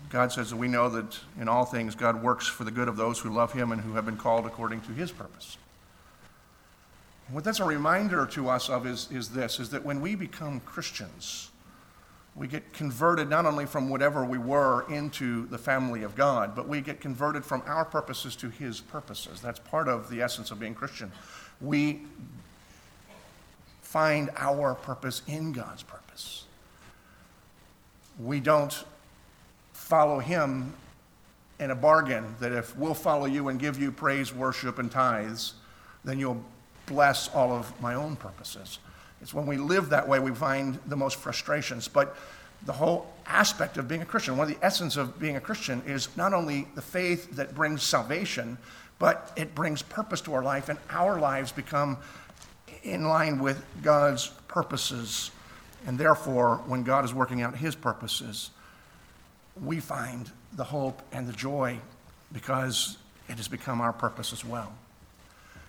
God 0.08 0.32
says 0.32 0.50
that 0.50 0.56
we 0.56 0.68
know 0.68 0.88
that 0.88 1.18
in 1.38 1.48
all 1.48 1.64
things 1.64 1.94
God 1.94 2.22
works 2.22 2.46
for 2.46 2.64
the 2.64 2.70
good 2.70 2.88
of 2.88 2.96
those 2.96 3.18
who 3.18 3.28
love 3.28 3.52
him 3.52 3.72
and 3.72 3.82
who 3.82 3.94
have 3.94 4.06
been 4.06 4.16
called 4.16 4.46
according 4.46 4.80
to 4.82 4.92
his 4.92 5.10
purpose. 5.10 5.58
What 7.30 7.42
that's 7.44 7.60
a 7.60 7.64
reminder 7.64 8.26
to 8.26 8.48
us 8.50 8.68
of 8.68 8.86
is, 8.86 9.08
is 9.10 9.30
this 9.30 9.58
is 9.58 9.70
that 9.70 9.84
when 9.84 10.00
we 10.00 10.14
become 10.14 10.60
Christians, 10.60 11.50
we 12.36 12.48
get 12.48 12.72
converted 12.72 13.30
not 13.30 13.46
only 13.46 13.64
from 13.64 13.88
whatever 13.88 14.24
we 14.24 14.38
were 14.38 14.90
into 14.90 15.46
the 15.46 15.58
family 15.58 16.02
of 16.02 16.16
God, 16.16 16.54
but 16.54 16.68
we 16.68 16.80
get 16.80 17.00
converted 17.00 17.44
from 17.44 17.62
our 17.66 17.84
purposes 17.84 18.34
to 18.36 18.50
His 18.50 18.80
purposes. 18.80 19.40
That's 19.40 19.60
part 19.60 19.88
of 19.88 20.10
the 20.10 20.20
essence 20.20 20.50
of 20.50 20.58
being 20.58 20.74
Christian. 20.74 21.12
We 21.60 22.02
find 23.80 24.30
our 24.36 24.74
purpose 24.74 25.22
in 25.28 25.52
God's 25.52 25.84
purpose. 25.84 26.44
We 28.18 28.40
don't 28.40 28.84
follow 29.72 30.18
Him 30.18 30.74
in 31.60 31.70
a 31.70 31.76
bargain 31.76 32.34
that 32.40 32.52
if 32.52 32.76
we'll 32.76 32.94
follow 32.94 33.26
you 33.26 33.48
and 33.48 33.60
give 33.60 33.80
you 33.80 33.92
praise, 33.92 34.34
worship, 34.34 34.80
and 34.80 34.90
tithes, 34.90 35.54
then 36.04 36.18
you'll 36.18 36.44
bless 36.86 37.28
all 37.28 37.52
of 37.52 37.80
my 37.80 37.94
own 37.94 38.16
purposes. 38.16 38.78
It's 39.20 39.32
when 39.32 39.46
we 39.46 39.56
live 39.56 39.88
that 39.90 40.06
way 40.06 40.18
we 40.18 40.32
find 40.32 40.78
the 40.86 40.96
most 40.96 41.16
frustrations. 41.16 41.88
But 41.88 42.16
the 42.66 42.72
whole 42.72 43.12
aspect 43.26 43.76
of 43.78 43.88
being 43.88 44.02
a 44.02 44.06
Christian, 44.06 44.36
one 44.36 44.50
of 44.50 44.58
the 44.58 44.64
essence 44.64 44.96
of 44.96 45.18
being 45.18 45.36
a 45.36 45.40
Christian 45.40 45.82
is 45.86 46.14
not 46.16 46.32
only 46.32 46.66
the 46.74 46.82
faith 46.82 47.34
that 47.36 47.54
brings 47.54 47.82
salvation, 47.82 48.58
but 48.98 49.32
it 49.36 49.54
brings 49.54 49.82
purpose 49.82 50.20
to 50.22 50.34
our 50.34 50.42
life, 50.42 50.68
and 50.68 50.78
our 50.90 51.18
lives 51.18 51.52
become 51.52 51.98
in 52.82 53.04
line 53.04 53.38
with 53.38 53.64
God's 53.82 54.28
purposes. 54.48 55.30
And 55.86 55.98
therefore, 55.98 56.62
when 56.66 56.82
God 56.82 57.04
is 57.04 57.12
working 57.12 57.42
out 57.42 57.56
his 57.56 57.74
purposes, 57.74 58.50
we 59.62 59.80
find 59.80 60.30
the 60.54 60.64
hope 60.64 61.02
and 61.12 61.26
the 61.26 61.32
joy 61.32 61.78
because 62.32 62.98
it 63.28 63.36
has 63.36 63.48
become 63.48 63.80
our 63.80 63.92
purpose 63.92 64.32
as 64.32 64.44
well. 64.44 64.72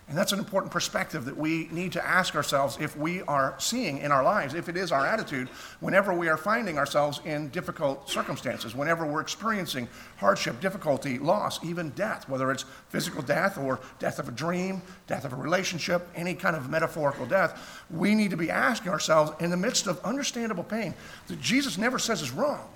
And 0.07 0.15
that's 0.15 0.33
an 0.33 0.37
important 0.37 0.71
perspective 0.71 1.25
that 1.25 1.35
we 1.35 1.67
need 1.71 1.93
to 1.93 2.05
ask 2.05 2.35
ourselves 2.35 2.77
if 2.79 2.95
we 2.95 3.23
are 3.23 3.55
seeing 3.57 3.97
in 3.97 4.11
our 4.11 4.23
lives, 4.23 4.53
if 4.53 4.69
it 4.69 4.77
is 4.77 4.91
our 4.91 5.03
attitude, 5.03 5.49
whenever 5.79 6.13
we 6.13 6.29
are 6.29 6.37
finding 6.37 6.77
ourselves 6.77 7.21
in 7.25 7.49
difficult 7.49 8.07
circumstances, 8.07 8.75
whenever 8.75 9.03
we're 9.03 9.21
experiencing 9.21 9.87
hardship, 10.17 10.61
difficulty, 10.61 11.17
loss, 11.17 11.63
even 11.65 11.89
death, 11.91 12.29
whether 12.29 12.51
it's 12.51 12.65
physical 12.89 13.23
death 13.23 13.57
or 13.57 13.79
death 13.97 14.19
of 14.19 14.27
a 14.29 14.31
dream, 14.31 14.79
death 15.07 15.25
of 15.25 15.33
a 15.33 15.35
relationship, 15.35 16.07
any 16.15 16.35
kind 16.35 16.55
of 16.55 16.69
metaphorical 16.69 17.25
death, 17.25 17.83
we 17.89 18.13
need 18.13 18.29
to 18.29 18.37
be 18.37 18.51
asking 18.51 18.91
ourselves 18.91 19.31
in 19.41 19.49
the 19.49 19.57
midst 19.57 19.87
of 19.87 19.99
understandable 20.05 20.63
pain 20.63 20.93
that 21.27 21.41
Jesus 21.41 21.79
never 21.79 21.97
says 21.97 22.21
is 22.21 22.29
wrong. 22.29 22.69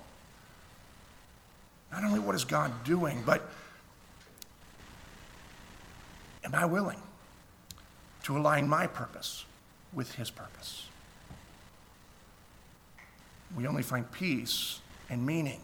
Not 1.92 2.04
only 2.04 2.20
what 2.20 2.34
is 2.34 2.44
God 2.44 2.72
doing, 2.84 3.22
but 3.24 3.48
am 6.44 6.56
I 6.56 6.66
willing? 6.66 7.00
To 8.30 8.38
align 8.38 8.70
my 8.70 8.86
purpose 8.86 9.44
with 9.92 10.14
His 10.14 10.30
purpose. 10.30 10.86
We 13.58 13.66
only 13.66 13.82
find 13.82 14.10
peace 14.12 14.82
and 15.10 15.26
meaning 15.26 15.60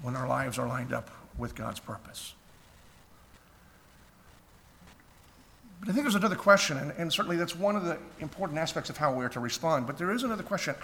when 0.00 0.14
our 0.14 0.28
lives 0.28 0.60
are 0.60 0.68
lined 0.68 0.92
up 0.92 1.10
with 1.36 1.56
God's 1.56 1.80
purpose. 1.80 2.34
But 5.80 5.88
I 5.88 5.92
think 5.92 6.04
there's 6.04 6.14
another 6.14 6.36
question, 6.36 6.76
and, 6.76 6.92
and, 6.98 7.12
certainly 7.12 7.36
that's 7.36 7.56
one 7.56 7.74
of 7.74 7.84
the 7.84 7.98
important 8.20 8.60
aspects 8.60 8.88
of 8.88 8.96
how 8.96 9.12
we're 9.12 9.28
to 9.30 9.40
respond. 9.40 9.88
But 9.88 9.98
there 9.98 10.12
is 10.12 10.22
another 10.22 10.44
question 10.44 10.76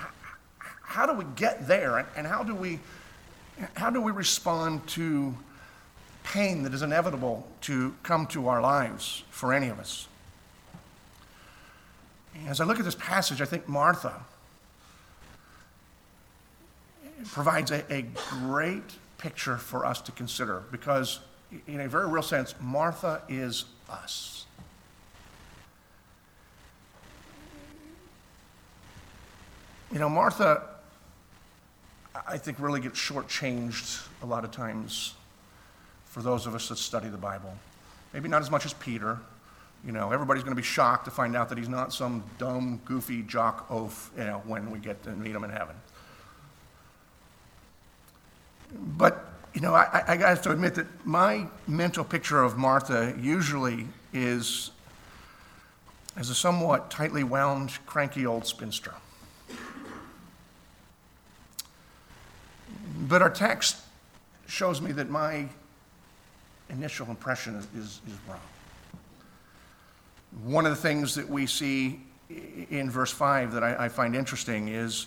how 0.59 1.07
do 1.07 1.13
we 1.13 1.27
get 1.37 1.69
there, 1.69 1.99
and, 1.99 2.09
and 2.17 2.27
how, 2.27 2.43
do 2.43 2.57
we, 2.57 2.81
how 3.75 3.89
do 3.89 4.01
we 4.01 4.11
respond 4.11 4.85
to 4.89 5.33
pain 6.25 6.65
that 6.65 6.75
is 6.75 6.83
inevitable 6.83 7.47
to 7.61 7.95
come 8.03 8.27
to 8.27 8.49
our 8.49 8.61
lives 8.61 9.23
for 9.31 9.55
any 9.55 9.69
of 9.69 9.79
us? 9.79 10.09
As 12.47 12.61
I 12.61 12.65
look 12.65 12.79
at 12.79 12.85
this 12.85 12.95
passage, 12.95 13.41
I 13.41 13.45
think 13.45 13.69
Martha 13.69 14.25
provides 17.27 17.71
a, 17.71 17.85
a 17.93 18.03
great 18.31 18.83
picture 19.19 19.57
for 19.57 19.87
us 19.87 20.01
to 20.03 20.13
consider 20.13 20.63
because, 20.71 21.21
in 21.67 21.81
a 21.81 21.89
very 21.89 22.09
real 22.09 22.23
sense, 22.23 22.55
Martha 22.61 23.23
is 23.29 23.65
us. 23.89 24.47
You 29.93 29.99
know, 29.99 30.09
Martha, 30.09 30.63
I 32.27 32.39
think 32.39 32.59
really 32.59 32.81
gets 32.81 32.99
shortchanged 32.99 34.09
a 34.23 34.27
lot 34.27 34.45
of 34.45 34.51
times 34.51 35.15
for 36.07 36.23
those 36.23 36.47
of 36.47 36.55
us 36.55 36.69
that 36.69 36.79
study 36.79 37.09
the 37.09 37.19
Bible. 37.19 37.55
Maybe 38.13 38.29
not 38.29 38.43
as 38.43 38.51
much 38.51 38.65
as 38.67 38.73
Peter. 38.73 39.19
You 39.85 39.93
know, 39.93 40.13
everybody's 40.13 40.45
going 40.45 40.55
to 40.55 40.61
be 40.61 40.67
shocked 40.67 41.07
to 41.07 41.11
find 41.11 41.37
out 41.37 41.49
that 41.49 41.59
he's 41.59 41.69
not 41.69 41.93
some 41.93 42.23
dumb, 42.39 42.81
goofy 42.85 43.23
jock 43.23 43.67
oaf, 43.69 44.11
you 44.17 44.25
know, 44.25 44.43
when 44.47 44.71
we 44.71 44.79
get 44.79 45.03
to 45.05 45.11
meet 45.11 45.35
him 45.35 45.43
in 45.43 45.51
heaven. 45.51 45.75
But, 48.73 49.27
you 49.55 49.61
know, 49.61 49.75
I, 49.75 50.05
I 50.07 50.17
have 50.17 50.43
to 50.43 50.51
admit 50.51 50.77
that 50.77 50.87
my 51.05 51.47
mental 51.67 52.05
picture 52.05 52.43
of 52.43 52.57
Martha 52.57 53.15
usually 53.21 53.89
is 54.13 54.71
as 56.17 56.31
a 56.31 56.35
somewhat 56.35 56.91
tightly 56.91 57.25
wound, 57.25 57.73
cranky 57.87 58.25
old 58.25 58.47
spinster. 58.47 58.95
But 63.09 63.21
our 63.21 63.31
text 63.31 63.79
shows 64.47 64.81
me 64.81 64.93
that 64.93 65.11
my 65.11 65.49
initial 66.71 67.09
impression 67.09 67.57
is, 67.57 67.67
is, 67.75 68.01
is 68.07 68.15
wrong. 68.29 68.39
One 70.45 70.65
of 70.65 70.71
the 70.71 70.81
things 70.81 71.15
that 71.15 71.29
we 71.29 71.47
see 71.47 72.01
in 72.71 72.91
verse 72.91 73.13
5 73.13 73.53
that 73.53 73.63
I, 73.63 73.85
I 73.85 73.89
find 73.89 74.17
interesting 74.17 74.69
is, 74.69 75.07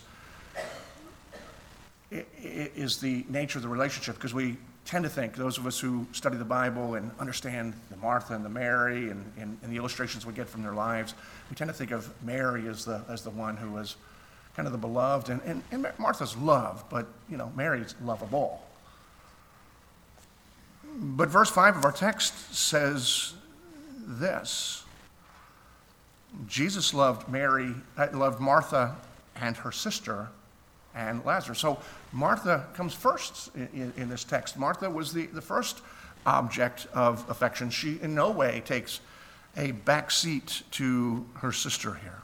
is 2.11 2.97
the 2.99 3.25
nature 3.27 3.57
of 3.57 3.63
the 3.63 3.69
relationship, 3.69 4.15
because 4.15 4.33
we 4.33 4.57
tend 4.85 5.03
to 5.03 5.09
think, 5.09 5.35
those 5.35 5.57
of 5.57 5.65
us 5.65 5.79
who 5.79 6.05
study 6.11 6.37
the 6.37 6.45
Bible 6.45 6.93
and 6.93 7.09
understand 7.19 7.73
the 7.89 7.97
Martha 7.97 8.35
and 8.35 8.45
the 8.45 8.49
Mary 8.49 9.09
and, 9.09 9.25
and, 9.37 9.57
and, 9.63 9.73
the 9.73 9.77
illustrations 9.77 10.27
we 10.27 10.33
get 10.33 10.47
from 10.47 10.61
their 10.61 10.73
lives, 10.73 11.15
we 11.49 11.55
tend 11.55 11.69
to 11.69 11.73
think 11.73 11.89
of 11.89 12.09
Mary 12.23 12.67
as 12.67 12.85
the, 12.85 13.01
as 13.09 13.23
the 13.23 13.31
one 13.31 13.57
who 13.57 13.71
was 13.71 13.95
kind 14.55 14.67
of 14.67 14.71
the 14.71 14.77
beloved. 14.77 15.29
And, 15.29 15.41
and, 15.43 15.63
and 15.71 15.87
Martha's 15.97 16.37
loved, 16.37 16.87
but, 16.89 17.07
you 17.29 17.35
know, 17.35 17.51
Mary's 17.55 17.95
lovable. 18.03 18.61
But 20.97 21.29
verse 21.29 21.49
5 21.49 21.77
of 21.77 21.85
our 21.85 21.91
text 21.91 22.53
says 22.53 23.33
this 24.07 24.84
Jesus 26.47 26.93
loved 26.93 27.27
Mary, 27.29 27.73
uh, 27.97 28.07
loved 28.13 28.39
Martha 28.39 28.95
and 29.35 29.55
her 29.57 29.71
sister 29.71 30.27
and 30.93 31.23
Lazarus. 31.25 31.59
So 31.59 31.79
Martha 32.13 32.65
comes 32.73 32.93
first 32.93 33.53
in, 33.55 33.93
in, 33.97 34.09
this 34.09 34.23
text. 34.23 34.57
Martha 34.57 34.89
was 34.89 35.13
the, 35.13 35.25
the 35.27 35.41
first 35.41 35.81
object 36.25 36.87
of 36.93 37.29
affection. 37.29 37.69
She 37.69 37.99
in 38.01 38.15
no 38.15 38.31
way 38.31 38.61
takes 38.65 39.01
a 39.57 39.71
back 39.71 40.11
seat 40.11 40.63
to 40.71 41.25
her 41.35 41.51
sister 41.51 41.95
here. 41.95 42.21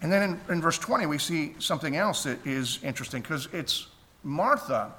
And 0.00 0.12
then 0.12 0.40
in, 0.48 0.54
in 0.54 0.60
verse 0.60 0.78
20, 0.78 1.06
we 1.06 1.18
see 1.18 1.54
something 1.58 1.96
else 1.96 2.22
that 2.24 2.46
is 2.46 2.78
interesting 2.82 3.20
because 3.20 3.48
it's 3.52 3.88
Martha 4.22 4.92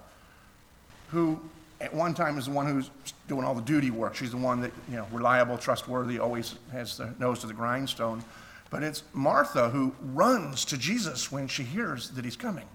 who 1.10 1.40
at 1.82 1.94
one 1.94 2.14
time 2.14 2.38
is 2.38 2.46
the 2.46 2.52
one 2.52 2.68
who's 2.68 2.90
doing 3.30 3.46
all 3.46 3.56
the 3.56 3.62
duty 3.62 3.92
work. 3.92 4.16
She's 4.16 4.32
the 4.32 4.38
one 4.38 4.60
that, 4.62 4.72
you 4.90 4.98
know, 4.98 5.08
reliable, 5.12 5.58
trustworthy, 5.58 6.20
always 6.20 6.56
has 6.74 6.98
the 6.98 7.14
nose 7.20 7.40
to 7.40 7.48
the 7.48 7.54
grindstone. 7.54 8.24
But 8.70 8.84
it's 8.84 9.04
Martha 9.14 9.70
who 9.70 9.96
runs 10.02 10.66
to 10.66 10.78
Jesus 10.78 11.32
when 11.32 11.48
she 11.48 11.64
hears 11.64 12.10
that 12.12 12.26
he's 12.26 12.36
coming. 12.36 12.66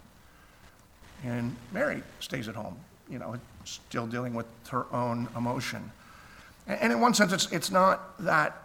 And 1.25 1.55
Mary 1.73 2.03
stays 2.21 2.49
at 2.49 2.55
home, 2.55 2.77
you 3.11 3.19
know, 3.19 3.37
still 3.65 4.07
dealing 4.07 4.35
with 4.35 4.47
her 4.71 4.87
own 4.93 5.29
emotion. 5.37 5.91
And 6.67 6.93
in 6.93 7.01
one 7.01 7.15
sense, 7.15 7.33
it's, 7.33 7.53
it's 7.53 7.71
not 7.71 8.19
that 8.25 8.57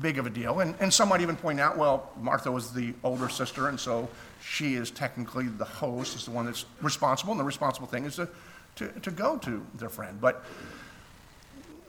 big 0.00 0.18
of 0.18 0.26
a 0.26 0.30
deal. 0.30 0.60
And, 0.60 0.74
and 0.80 0.92
some 0.92 1.08
might 1.08 1.20
even 1.20 1.36
point 1.36 1.60
out, 1.60 1.76
well, 1.76 2.10
Martha 2.20 2.50
was 2.50 2.72
the 2.72 2.94
older 3.02 3.28
sister, 3.28 3.68
and 3.68 3.78
so 3.78 4.08
she 4.42 4.74
is 4.74 4.90
technically 4.90 5.48
the 5.48 5.64
host, 5.64 6.14
is 6.14 6.24
the 6.24 6.30
one 6.30 6.46
that's 6.46 6.64
responsible, 6.80 7.32
and 7.32 7.40
the 7.40 7.44
responsible 7.44 7.88
thing 7.88 8.04
is 8.04 8.16
to, 8.16 8.28
to, 8.76 8.88
to 9.00 9.10
go 9.10 9.36
to 9.38 9.64
their 9.74 9.88
friend. 9.88 10.20
But 10.20 10.44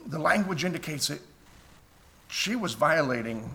the 0.06 0.18
language 0.18 0.64
indicates 0.64 1.08
that 1.08 1.20
she 2.28 2.56
was 2.56 2.74
violating 2.74 3.50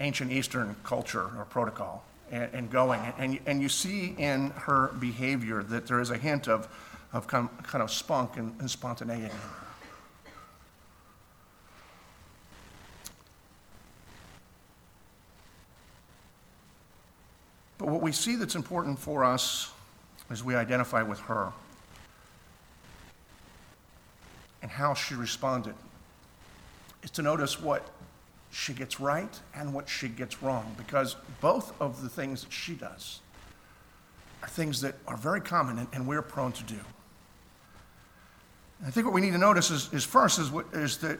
ancient 0.00 0.32
Eastern 0.32 0.76
culture 0.84 1.30
or 1.36 1.46
protocol 1.48 2.04
and, 2.30 2.48
and 2.52 2.70
going. 2.70 3.00
And, 3.18 3.38
and 3.46 3.62
you 3.62 3.68
see 3.68 4.14
in 4.18 4.50
her 4.50 4.88
behavior 4.98 5.62
that 5.64 5.86
there 5.86 6.00
is 6.00 6.10
a 6.10 6.18
hint 6.18 6.48
of, 6.48 6.68
of 7.12 7.26
kind 7.26 7.48
of 7.74 7.90
spunk 7.90 8.36
and, 8.36 8.54
and 8.60 8.70
spontaneity. 8.70 9.34
But 17.78 17.88
what 17.88 18.00
we 18.00 18.12
see 18.12 18.36
that's 18.36 18.54
important 18.54 18.98
for 18.98 19.24
us 19.24 19.70
as 20.30 20.42
we 20.42 20.56
identify 20.56 21.02
with 21.02 21.20
her 21.20 21.52
and 24.62 24.70
how 24.70 24.94
she 24.94 25.14
responded 25.14 25.74
is 27.02 27.10
to 27.12 27.22
notice 27.22 27.60
what 27.60 27.88
she 28.50 28.72
gets 28.72 28.98
right 29.00 29.40
and 29.54 29.72
what 29.74 29.88
she 29.88 30.08
gets 30.08 30.42
wrong, 30.42 30.74
because 30.76 31.16
both 31.40 31.78
of 31.80 32.02
the 32.02 32.08
things 32.08 32.42
that 32.42 32.52
she 32.52 32.74
does 32.74 33.20
are 34.42 34.48
things 34.48 34.80
that 34.80 34.94
are 35.06 35.16
very 35.16 35.40
common 35.40 35.78
and, 35.78 35.88
and 35.92 36.06
we're 36.06 36.22
prone 36.22 36.52
to 36.52 36.64
do. 36.64 36.80
I 38.86 38.90
think 38.90 39.06
what 39.06 39.14
we 39.14 39.20
need 39.20 39.32
to 39.32 39.38
notice 39.38 39.70
is, 39.70 39.92
is 39.92 40.04
first 40.04 40.38
is, 40.38 40.50
what, 40.50 40.66
is 40.72 40.98
that 40.98 41.18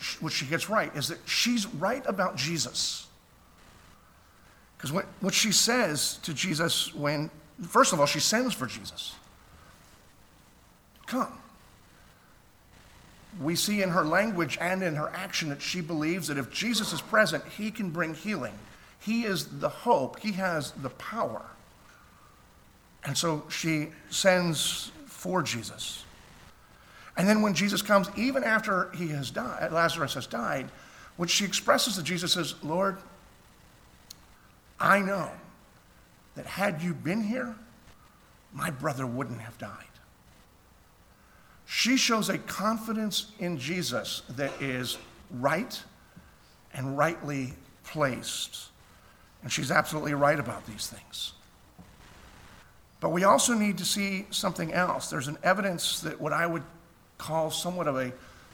she, 0.00 0.18
what 0.18 0.32
she 0.32 0.46
gets 0.46 0.68
right 0.68 0.94
is 0.96 1.08
that 1.08 1.18
she's 1.26 1.66
right 1.66 2.02
about 2.06 2.36
Jesus. 2.36 3.06
Because 4.76 4.92
what, 4.92 5.06
what 5.20 5.34
she 5.34 5.52
says 5.52 6.18
to 6.22 6.34
Jesus 6.34 6.94
when, 6.94 7.30
first 7.68 7.92
of 7.92 8.00
all, 8.00 8.06
she 8.06 8.18
sends 8.18 8.54
for 8.54 8.66
Jesus. 8.66 9.14
Come 11.06 11.41
we 13.40 13.54
see 13.56 13.82
in 13.82 13.90
her 13.90 14.04
language 14.04 14.58
and 14.60 14.82
in 14.82 14.94
her 14.94 15.10
action 15.14 15.48
that 15.48 15.62
she 15.62 15.80
believes 15.80 16.28
that 16.28 16.38
if 16.38 16.50
Jesus 16.50 16.92
is 16.92 17.00
present, 17.00 17.44
he 17.56 17.70
can 17.70 17.90
bring 17.90 18.14
healing. 18.14 18.52
He 19.00 19.24
is 19.24 19.46
the 19.58 19.68
hope, 19.68 20.20
he 20.20 20.32
has 20.32 20.72
the 20.72 20.90
power. 20.90 21.42
And 23.04 23.16
so 23.16 23.44
she 23.48 23.88
sends 24.10 24.92
for 25.06 25.42
Jesus. 25.42 26.04
And 27.16 27.28
then 27.28 27.42
when 27.42 27.54
Jesus 27.54 27.82
comes, 27.82 28.08
even 28.16 28.44
after 28.44 28.90
he 28.92 29.08
has 29.08 29.30
died, 29.30 29.72
Lazarus 29.72 30.14
has 30.14 30.26
died, 30.26 30.68
what 31.16 31.28
she 31.28 31.44
expresses 31.44 31.96
to 31.96 32.02
Jesus 32.02 32.36
is, 32.36 32.54
Lord, 32.62 32.96
I 34.80 35.00
know 35.00 35.30
that 36.34 36.46
had 36.46 36.82
you 36.82 36.94
been 36.94 37.22
here, 37.22 37.54
my 38.52 38.70
brother 38.70 39.06
wouldn't 39.06 39.40
have 39.40 39.58
died. 39.58 39.91
She 41.74 41.96
shows 41.96 42.28
a 42.28 42.36
confidence 42.36 43.32
in 43.38 43.56
Jesus 43.56 44.24
that 44.36 44.52
is 44.60 44.98
right 45.30 45.82
and 46.74 46.98
rightly 46.98 47.54
placed. 47.82 48.66
And 49.42 49.50
she's 49.50 49.70
absolutely 49.70 50.12
right 50.12 50.38
about 50.38 50.66
these 50.66 50.86
things. 50.86 51.32
But 53.00 53.08
we 53.08 53.24
also 53.24 53.54
need 53.54 53.78
to 53.78 53.86
see 53.86 54.26
something 54.28 54.70
else. 54.74 55.08
There's 55.08 55.28
an 55.28 55.38
evidence 55.42 56.00
that 56.00 56.20
what 56.20 56.34
I 56.34 56.46
would 56.46 56.62
call 57.16 57.50
somewhat 57.50 57.88
of 57.88 57.96
a, 57.96 58.12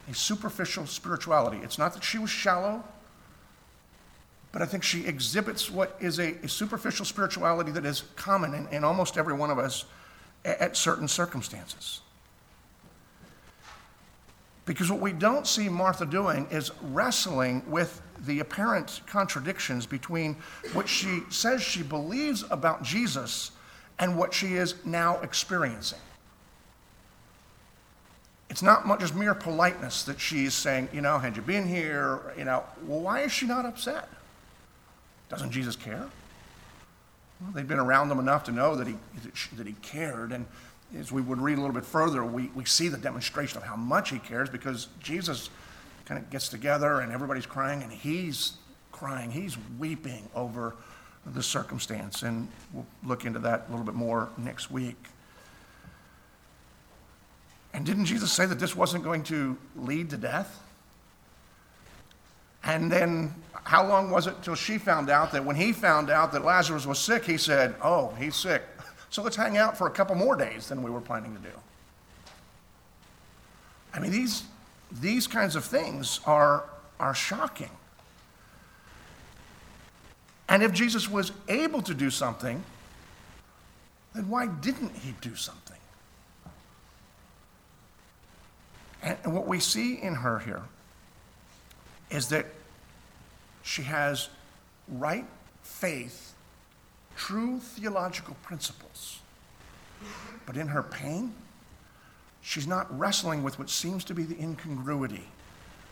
a 0.08 0.14
superficial 0.14 0.86
spirituality. 0.86 1.58
It's 1.64 1.76
not 1.76 1.94
that 1.94 2.04
she 2.04 2.18
was 2.18 2.30
shallow, 2.30 2.84
but 4.52 4.62
I 4.62 4.66
think 4.66 4.84
she 4.84 5.04
exhibits 5.04 5.68
what 5.68 5.96
is 5.98 6.20
a, 6.20 6.36
a 6.44 6.48
superficial 6.48 7.04
spirituality 7.04 7.72
that 7.72 7.84
is 7.84 8.04
common 8.14 8.54
in, 8.54 8.68
in 8.68 8.84
almost 8.84 9.18
every 9.18 9.34
one 9.34 9.50
of 9.50 9.58
us 9.58 9.86
at, 10.44 10.60
at 10.60 10.76
certain 10.76 11.08
circumstances. 11.08 12.02
Because 14.68 14.90
what 14.90 15.00
we 15.00 15.12
don't 15.12 15.46
see 15.46 15.70
Martha 15.70 16.04
doing 16.04 16.46
is 16.50 16.70
wrestling 16.82 17.62
with 17.66 18.02
the 18.26 18.40
apparent 18.40 19.00
contradictions 19.06 19.86
between 19.86 20.36
what 20.74 20.86
she 20.86 21.22
says 21.30 21.62
she 21.62 21.82
believes 21.82 22.44
about 22.50 22.82
Jesus 22.82 23.52
and 23.98 24.18
what 24.18 24.34
she 24.34 24.56
is 24.56 24.74
now 24.84 25.20
experiencing. 25.20 25.98
It's 28.50 28.60
not 28.60 29.00
just 29.00 29.14
mere 29.14 29.34
politeness 29.34 30.02
that 30.02 30.20
she's 30.20 30.52
saying, 30.52 30.90
you 30.92 31.00
know, 31.00 31.18
had 31.18 31.34
you 31.34 31.40
been 31.40 31.66
here, 31.66 32.34
you 32.36 32.44
know, 32.44 32.62
well, 32.86 33.00
why 33.00 33.20
is 33.20 33.32
she 33.32 33.46
not 33.46 33.64
upset? 33.64 34.06
Doesn't 35.30 35.50
Jesus 35.50 35.76
care? 35.76 36.08
Well, 37.40 37.52
they'd 37.54 37.68
been 37.68 37.78
around 37.78 38.10
them 38.10 38.18
enough 38.18 38.44
to 38.44 38.52
know 38.52 38.76
that 38.76 38.86
he, 38.86 38.96
that 39.56 39.66
he 39.66 39.74
cared. 39.80 40.30
And 40.30 40.44
as 40.96 41.12
we 41.12 41.20
would 41.20 41.40
read 41.40 41.58
a 41.58 41.60
little 41.60 41.74
bit 41.74 41.84
further, 41.84 42.24
we, 42.24 42.50
we 42.54 42.64
see 42.64 42.88
the 42.88 42.96
demonstration 42.96 43.58
of 43.58 43.64
how 43.64 43.76
much 43.76 44.10
he 44.10 44.18
cares 44.18 44.48
because 44.48 44.88
Jesus 45.00 45.50
kind 46.06 46.22
of 46.22 46.30
gets 46.30 46.48
together 46.48 47.00
and 47.00 47.12
everybody's 47.12 47.46
crying 47.46 47.82
and 47.82 47.92
he's 47.92 48.54
crying. 48.92 49.30
He's 49.30 49.56
weeping 49.78 50.28
over 50.34 50.74
the 51.26 51.42
circumstance. 51.42 52.22
And 52.22 52.48
we'll 52.72 52.86
look 53.04 53.24
into 53.24 53.38
that 53.40 53.66
a 53.68 53.70
little 53.70 53.84
bit 53.84 53.94
more 53.94 54.30
next 54.38 54.70
week. 54.70 54.96
And 57.74 57.84
didn't 57.84 58.06
Jesus 58.06 58.32
say 58.32 58.46
that 58.46 58.58
this 58.58 58.74
wasn't 58.74 59.04
going 59.04 59.22
to 59.24 59.56
lead 59.76 60.10
to 60.10 60.16
death? 60.16 60.62
And 62.64 62.90
then 62.90 63.34
how 63.64 63.86
long 63.86 64.10
was 64.10 64.26
it 64.26 64.42
till 64.42 64.54
she 64.54 64.78
found 64.78 65.10
out 65.10 65.32
that 65.32 65.44
when 65.44 65.56
he 65.56 65.72
found 65.72 66.10
out 66.10 66.32
that 66.32 66.44
Lazarus 66.44 66.86
was 66.86 66.98
sick, 66.98 67.24
he 67.24 67.36
said, 67.36 67.74
Oh, 67.82 68.14
he's 68.18 68.34
sick. 68.34 68.62
So 69.10 69.22
let's 69.22 69.36
hang 69.36 69.56
out 69.56 69.76
for 69.76 69.86
a 69.86 69.90
couple 69.90 70.14
more 70.14 70.36
days 70.36 70.68
than 70.68 70.82
we 70.82 70.90
were 70.90 71.00
planning 71.00 71.34
to 71.34 71.40
do. 71.40 71.54
I 73.94 74.00
mean, 74.00 74.10
these, 74.10 74.44
these 74.92 75.26
kinds 75.26 75.56
of 75.56 75.64
things 75.64 76.20
are, 76.26 76.64
are 77.00 77.14
shocking. 77.14 77.70
And 80.48 80.62
if 80.62 80.72
Jesus 80.72 81.10
was 81.10 81.32
able 81.48 81.82
to 81.82 81.94
do 81.94 82.10
something, 82.10 82.62
then 84.14 84.28
why 84.28 84.46
didn't 84.46 84.94
he 84.96 85.14
do 85.20 85.34
something? 85.34 85.76
And 89.02 89.32
what 89.32 89.46
we 89.46 89.60
see 89.60 90.00
in 90.00 90.14
her 90.14 90.38
here 90.40 90.62
is 92.10 92.28
that 92.28 92.46
she 93.62 93.82
has 93.82 94.28
right 94.88 95.26
faith, 95.62 96.32
true 97.18 97.58
theological 97.58 98.36
principles. 98.42 99.18
But 100.46 100.56
in 100.56 100.68
her 100.68 100.82
pain, 100.82 101.34
she's 102.40 102.66
not 102.66 102.86
wrestling 102.96 103.42
with 103.42 103.58
what 103.58 103.68
seems 103.68 104.04
to 104.04 104.14
be 104.14 104.22
the 104.22 104.40
incongruity 104.40 105.28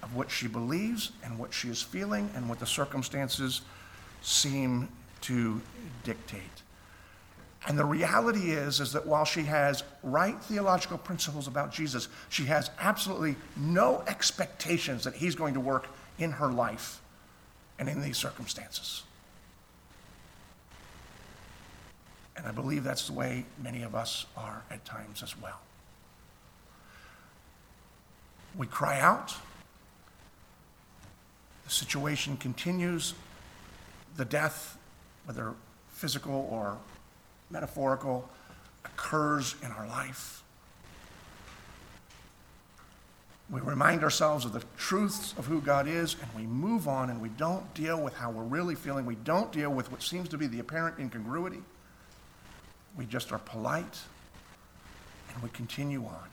of 0.02 0.14
what 0.14 0.30
she 0.30 0.46
believes 0.46 1.10
and 1.24 1.36
what 1.36 1.52
she 1.52 1.68
is 1.68 1.82
feeling 1.82 2.30
and 2.34 2.48
what 2.48 2.60
the 2.60 2.66
circumstances 2.66 3.62
seem 4.22 4.88
to 5.22 5.60
dictate. 6.04 6.42
And 7.66 7.76
the 7.76 7.84
reality 7.84 8.52
is, 8.52 8.78
is 8.78 8.92
that 8.92 9.04
while 9.04 9.24
she 9.24 9.42
has 9.42 9.82
right 10.04 10.40
theological 10.44 10.98
principles 10.98 11.48
about 11.48 11.72
Jesus, 11.72 12.06
she 12.28 12.44
has 12.44 12.70
absolutely 12.78 13.34
no 13.56 14.04
expectations 14.06 15.02
that 15.02 15.14
he's 15.14 15.34
going 15.34 15.54
to 15.54 15.60
work 15.60 15.88
in 16.20 16.30
her 16.30 16.46
life 16.46 17.00
and 17.80 17.88
in 17.88 18.00
these 18.00 18.16
circumstances. 18.16 19.02
And 22.36 22.46
I 22.46 22.52
believe 22.52 22.84
that's 22.84 23.06
the 23.06 23.14
way 23.14 23.44
many 23.62 23.82
of 23.82 23.94
us 23.94 24.26
are 24.36 24.62
at 24.70 24.84
times 24.84 25.22
as 25.22 25.40
well. 25.40 25.60
We 28.56 28.66
cry 28.66 29.00
out. 29.00 29.34
The 31.64 31.70
situation 31.70 32.36
continues. 32.36 33.14
The 34.16 34.24
death, 34.24 34.78
whether 35.24 35.54
physical 35.90 36.48
or 36.50 36.78
metaphorical, 37.50 38.28
occurs 38.84 39.54
in 39.62 39.70
our 39.72 39.86
life. 39.88 40.42
We 43.48 43.60
remind 43.60 44.02
ourselves 44.02 44.44
of 44.44 44.52
the 44.52 44.62
truths 44.76 45.34
of 45.38 45.46
who 45.46 45.60
God 45.60 45.86
is, 45.86 46.16
and 46.20 46.28
we 46.34 46.46
move 46.46 46.88
on 46.88 47.10
and 47.10 47.20
we 47.20 47.28
don't 47.30 47.72
deal 47.74 48.00
with 48.00 48.14
how 48.14 48.30
we're 48.30 48.42
really 48.42 48.74
feeling. 48.74 49.06
We 49.06 49.14
don't 49.16 49.52
deal 49.52 49.70
with 49.70 49.90
what 49.92 50.02
seems 50.02 50.28
to 50.30 50.38
be 50.38 50.48
the 50.48 50.58
apparent 50.58 50.98
incongruity. 50.98 51.62
We 52.96 53.06
just 53.06 53.32
are 53.32 53.38
polite 53.38 53.98
and 55.34 55.42
we 55.42 55.50
continue 55.50 56.04
on. 56.04 56.28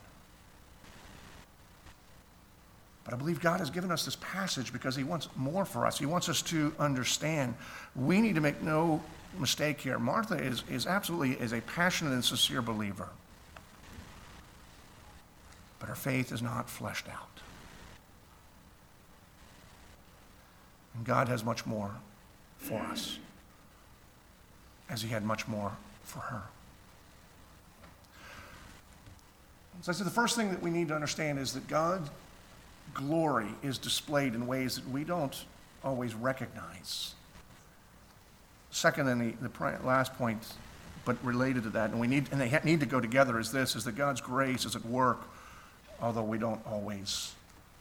But 3.04 3.12
I 3.12 3.16
believe 3.18 3.40
God 3.40 3.60
has 3.60 3.68
given 3.68 3.90
us 3.90 4.04
this 4.04 4.16
passage 4.16 4.72
because 4.72 4.96
He 4.96 5.04
wants 5.04 5.28
more 5.36 5.66
for 5.66 5.86
us. 5.86 5.98
He 5.98 6.06
wants 6.06 6.28
us 6.30 6.40
to 6.42 6.74
understand. 6.78 7.54
We 7.94 8.20
need 8.20 8.34
to 8.34 8.40
make 8.40 8.62
no 8.62 9.02
mistake 9.38 9.80
here. 9.80 9.98
Martha 9.98 10.36
is, 10.36 10.64
is 10.70 10.86
absolutely 10.86 11.32
is 11.32 11.52
a 11.52 11.60
passionate 11.60 12.12
and 12.12 12.24
sincere 12.24 12.62
believer. 12.62 13.10
But 15.78 15.90
her 15.90 15.94
faith 15.94 16.32
is 16.32 16.40
not 16.40 16.70
fleshed 16.70 17.08
out. 17.08 17.40
And 20.94 21.04
God 21.04 21.28
has 21.28 21.44
much 21.44 21.66
more 21.66 21.90
for 22.56 22.78
us, 22.80 23.18
as 24.88 25.02
he 25.02 25.08
had 25.10 25.24
much 25.24 25.46
more 25.46 25.72
for 26.04 26.20
her. 26.20 26.44
So 29.82 29.92
I 29.92 29.94
said 29.94 30.06
the 30.06 30.10
first 30.10 30.36
thing 30.36 30.50
that 30.50 30.62
we 30.62 30.70
need 30.70 30.88
to 30.88 30.94
understand 30.94 31.38
is 31.38 31.52
that 31.52 31.68
God's 31.68 32.08
glory 32.94 33.48
is 33.62 33.76
displayed 33.78 34.34
in 34.34 34.46
ways 34.46 34.76
that 34.76 34.88
we 34.88 35.04
don't 35.04 35.44
always 35.82 36.14
recognize. 36.14 37.14
Second, 38.70 39.08
and 39.08 39.36
the, 39.40 39.48
the 39.48 39.86
last 39.86 40.14
point, 40.14 40.42
but 41.04 41.22
related 41.22 41.64
to 41.64 41.70
that, 41.70 41.90
and 41.90 42.00
we 42.00 42.06
need, 42.06 42.28
and 42.32 42.40
they 42.40 42.58
need 42.64 42.80
to 42.80 42.86
go 42.86 43.00
together, 43.00 43.38
is 43.38 43.52
this: 43.52 43.76
is 43.76 43.84
that 43.84 43.94
God's 43.94 44.20
grace 44.20 44.64
is 44.64 44.74
at 44.74 44.84
work, 44.86 45.20
although 46.00 46.22
we 46.22 46.38
don't 46.38 46.60
always 46.66 47.34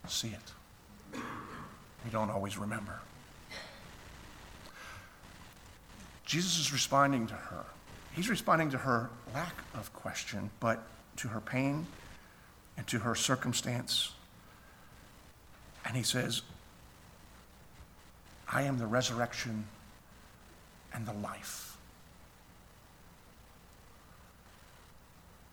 see 0.07 0.29
it. 0.29 1.19
We 2.03 2.11
don't 2.11 2.29
always 2.29 2.57
remember. 2.57 2.99
Jesus 6.25 6.59
is 6.59 6.73
responding 6.73 7.27
to 7.27 7.33
her. 7.33 7.65
He's 8.11 8.29
responding 8.29 8.69
to 8.71 8.77
her 8.77 9.09
lack 9.33 9.55
of 9.73 9.93
question, 9.93 10.49
but 10.59 10.83
to 11.17 11.27
her 11.29 11.39
pain 11.39 11.85
and 12.77 12.87
to 12.87 12.99
her 12.99 13.15
circumstance. 13.15 14.13
And 15.85 15.95
he 15.95 16.03
says, 16.03 16.41
I 18.51 18.63
am 18.63 18.77
the 18.77 18.87
resurrection 18.87 19.65
and 20.93 21.05
the 21.05 21.13
life. 21.13 21.77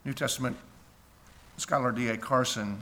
New 0.04 0.12
Testament 0.12 0.56
scholar 1.56 1.92
D.A. 1.92 2.16
Carson, 2.16 2.78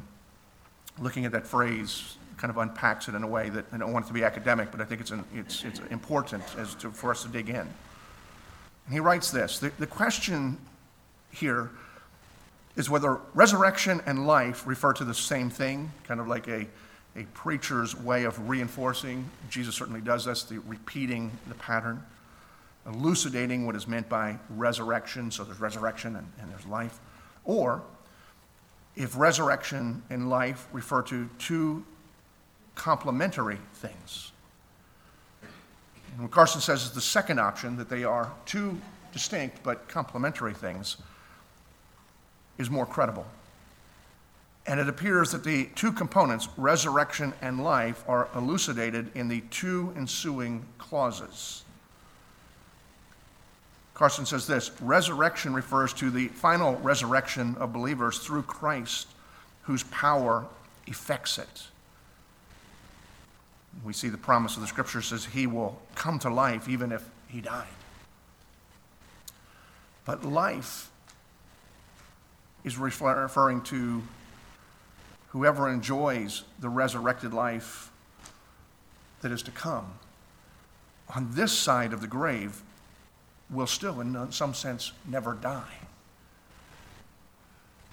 looking 1.00 1.24
at 1.24 1.32
that 1.32 1.46
phrase, 1.46 2.16
kind 2.36 2.50
of 2.50 2.56
unpacks 2.56 3.08
it 3.08 3.14
in 3.14 3.22
a 3.22 3.26
way 3.26 3.48
that 3.50 3.64
I 3.72 3.78
don't 3.78 3.92
want 3.92 4.06
it 4.06 4.08
to 4.08 4.14
be 4.14 4.22
academic, 4.22 4.70
but 4.70 4.80
I 4.80 4.84
think 4.84 5.00
it's, 5.00 5.10
an, 5.10 5.24
it's, 5.34 5.64
it's 5.64 5.80
important 5.90 6.44
as 6.56 6.74
to, 6.76 6.90
for 6.90 7.10
us 7.10 7.22
to 7.24 7.28
dig 7.28 7.48
in. 7.48 7.56
And 7.56 8.92
he 8.92 9.00
writes 9.00 9.30
this 9.30 9.58
the, 9.58 9.72
the 9.78 9.86
question 9.86 10.56
here 11.30 11.70
is 12.78 12.88
whether 12.88 13.20
resurrection 13.34 14.00
and 14.06 14.26
life 14.26 14.66
refer 14.66 14.94
to 14.94 15.04
the 15.04 15.12
same 15.12 15.50
thing, 15.50 15.92
kind 16.04 16.20
of 16.20 16.28
like 16.28 16.48
a, 16.48 16.66
a 17.14 17.24
preacher's 17.34 17.94
way 17.94 18.24
of 18.24 18.48
reinforcing. 18.48 19.28
Jesus 19.50 19.74
certainly 19.74 20.00
does 20.00 20.24
this, 20.24 20.44
the 20.44 20.60
repeating 20.60 21.30
the 21.48 21.54
pattern 21.56 22.02
elucidating 22.88 23.66
what 23.66 23.76
is 23.76 23.86
meant 23.86 24.08
by 24.08 24.38
resurrection. 24.50 25.30
So 25.30 25.44
there's 25.44 25.60
resurrection 25.60 26.16
and, 26.16 26.26
and 26.40 26.50
there's 26.50 26.66
life. 26.66 26.98
Or 27.44 27.82
if 28.96 29.16
resurrection 29.16 30.02
and 30.10 30.30
life 30.30 30.66
refer 30.72 31.02
to 31.02 31.28
two 31.38 31.84
complementary 32.74 33.58
things. 33.74 34.32
And 36.12 36.22
what 36.22 36.30
Carson 36.30 36.60
says 36.60 36.84
is 36.84 36.92
the 36.92 37.00
second 37.00 37.38
option, 37.38 37.76
that 37.76 37.88
they 37.88 38.04
are 38.04 38.32
two 38.46 38.80
distinct 39.12 39.62
but 39.62 39.88
complementary 39.88 40.54
things, 40.54 40.96
is 42.58 42.68
more 42.68 42.86
credible. 42.86 43.26
And 44.66 44.78
it 44.78 44.88
appears 44.88 45.32
that 45.32 45.44
the 45.44 45.70
two 45.74 45.92
components, 45.92 46.48
resurrection 46.58 47.32
and 47.40 47.64
life, 47.64 48.04
are 48.06 48.28
elucidated 48.34 49.10
in 49.14 49.28
the 49.28 49.40
two 49.50 49.94
ensuing 49.96 50.62
clauses. 50.76 51.64
Carson 53.94 54.26
says 54.26 54.46
this 54.46 54.70
resurrection 54.80 55.54
refers 55.54 55.92
to 55.94 56.10
the 56.10 56.28
final 56.28 56.76
resurrection 56.76 57.56
of 57.58 57.72
believers 57.72 58.18
through 58.18 58.42
Christ, 58.42 59.08
whose 59.62 59.82
power 59.84 60.46
effects 60.86 61.38
it. 61.38 61.62
We 63.84 63.92
see 63.92 64.08
the 64.08 64.18
promise 64.18 64.54
of 64.54 64.60
the 64.60 64.68
scripture 64.68 65.02
says 65.02 65.24
he 65.24 65.46
will 65.46 65.80
come 65.94 66.18
to 66.20 66.30
life 66.30 66.68
even 66.68 66.92
if 66.92 67.08
he 67.28 67.40
died. 67.40 67.66
But 70.04 70.24
life 70.24 70.90
is 72.68 72.76
referring 72.76 73.62
to 73.62 74.02
whoever 75.28 75.68
enjoys 75.68 76.44
the 76.60 76.68
resurrected 76.68 77.32
life 77.32 77.90
that 79.22 79.32
is 79.32 79.42
to 79.42 79.50
come. 79.50 79.94
On 81.14 81.28
this 81.32 81.50
side 81.50 81.94
of 81.94 82.02
the 82.02 82.06
grave, 82.06 82.62
will 83.50 83.66
still, 83.66 84.00
in 84.02 84.30
some 84.30 84.52
sense, 84.52 84.92
never 85.06 85.32
die. 85.32 85.78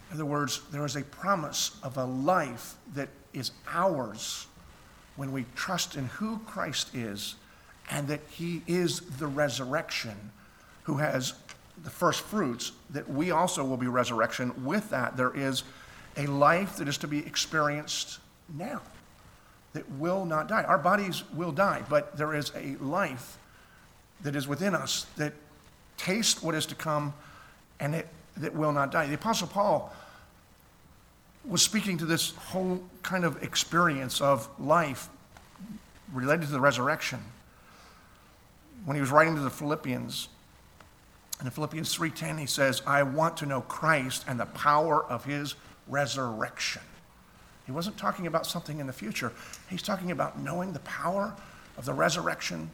In 0.10 0.16
other 0.16 0.26
words, 0.26 0.62
there 0.72 0.86
is 0.86 0.98
a 0.98 1.04
promise 1.04 1.78
of 1.82 1.98
a 1.98 2.04
life 2.04 2.76
that 2.94 3.08
is 3.34 3.52
ours 3.72 4.48
when 5.16 5.32
we 5.32 5.46
trust 5.56 5.96
in 5.96 6.08
who 6.08 6.40
Christ 6.40 6.94
is 6.94 7.36
and 7.90 8.10
that 8.10 8.20
He 8.30 8.62
is 8.68 9.00
the 9.00 9.28
resurrection 9.28 10.32
who 10.84 10.98
has 10.98 11.32
the 11.84 11.90
first 11.90 12.22
fruits, 12.22 12.72
that 12.90 13.10
we 13.10 13.32
also 13.32 13.64
will 13.64 13.78
be 13.78 13.88
resurrection. 13.88 14.66
With 14.66 14.90
that, 14.90 15.18
there 15.18 15.36
is 15.36 15.64
a 16.18 16.26
life 16.28 16.78
that 16.78 16.88
is 16.88 16.98
to 17.00 17.08
be 17.08 17.20
experienced 17.20 18.20
now 18.54 18.82
that 19.74 19.90
will 19.92 20.26
not 20.26 20.48
die. 20.48 20.64
Our 20.64 20.78
bodies 20.78 21.24
will 21.34 21.52
die, 21.52 21.84
but 21.90 22.18
there 22.18 22.34
is 22.34 22.52
a 22.56 22.76
life 22.78 23.38
that 24.22 24.36
is 24.36 24.48
within 24.48 24.74
us 24.74 25.06
that 25.18 25.34
tastes 25.98 26.42
what 26.42 26.56
is 26.56 26.66
to 26.68 26.76
come 26.76 27.14
and 27.80 27.96
it 27.96 28.08
that 28.38 28.54
will 28.54 28.72
not 28.72 28.92
die. 28.92 29.08
The 29.08 29.16
Apostle 29.16 29.48
Paul 29.48 29.94
was 31.46 31.62
speaking 31.62 31.98
to 32.00 32.06
this 32.06 32.32
whole 32.32 32.84
kind 33.04 33.24
of 33.24 33.42
experience 33.44 34.20
of 34.20 34.50
life 34.60 35.10
related 36.14 36.46
to 36.48 36.52
the 36.52 36.60
resurrection 36.60 37.20
when 38.86 38.96
he 38.96 39.02
was 39.02 39.12
writing 39.12 39.36
to 39.36 39.42
the 39.42 39.50
Philippians. 39.50 40.28
And 41.40 41.48
in 41.48 41.52
Philippians 41.52 41.94
3:10 41.94 42.38
he 42.38 42.46
says, 42.46 42.82
"I 42.88 43.04
want 43.04 43.38
to 43.38 43.46
know 43.46 43.62
Christ 43.62 44.24
and 44.28 44.40
the 44.40 44.46
power 44.46 45.04
of 45.04 45.26
his 45.26 45.56
resurrection." 45.88 46.82
He 47.66 47.72
wasn't 47.72 47.98
talking 47.98 48.28
about 48.28 48.46
something 48.46 48.80
in 48.80 48.88
the 48.88 48.94
future. 48.94 49.34
He's 49.68 49.82
talking 49.82 50.12
about 50.12 50.38
knowing 50.38 50.74
the 50.74 50.80
power 50.80 51.36
of 51.78 51.86
the 51.86 51.94
resurrection. 51.94 52.70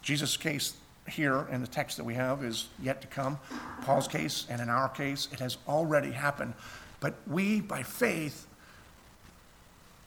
Jesus' 0.00 0.36
case 0.36 0.74
here 1.06 1.46
in 1.50 1.60
the 1.60 1.66
text 1.66 1.96
that 1.96 2.04
we 2.04 2.14
have 2.14 2.42
is 2.42 2.68
yet 2.78 3.00
to 3.00 3.06
come. 3.06 3.38
Paul's 3.82 4.08
case 4.08 4.46
and 4.48 4.60
in 4.60 4.68
our 4.68 4.88
case, 4.88 5.28
it 5.32 5.40
has 5.40 5.58
already 5.68 6.12
happened. 6.12 6.54
But 7.00 7.14
we, 7.26 7.60
by 7.60 7.82
faith, 7.82 8.46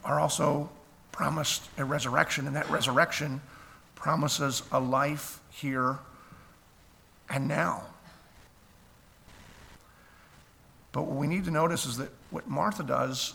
are 0.04 0.20
also 0.20 0.70
promised 1.12 1.70
a 1.78 1.86
resurrection, 1.86 2.48
and 2.48 2.56
that 2.56 2.70
resurrection 2.70 3.42
promises 3.96 4.64
a 4.72 4.80
life 4.80 5.40
here 5.50 6.00
and 7.30 7.48
now. 7.48 7.84
But 10.92 11.04
what 11.04 11.16
we 11.18 11.28
need 11.28 11.46
to 11.46 11.52
notice 11.52 11.86
is 11.86 11.98
that 11.98 12.10
what 12.32 12.48
Martha 12.48 12.84
does 12.84 13.34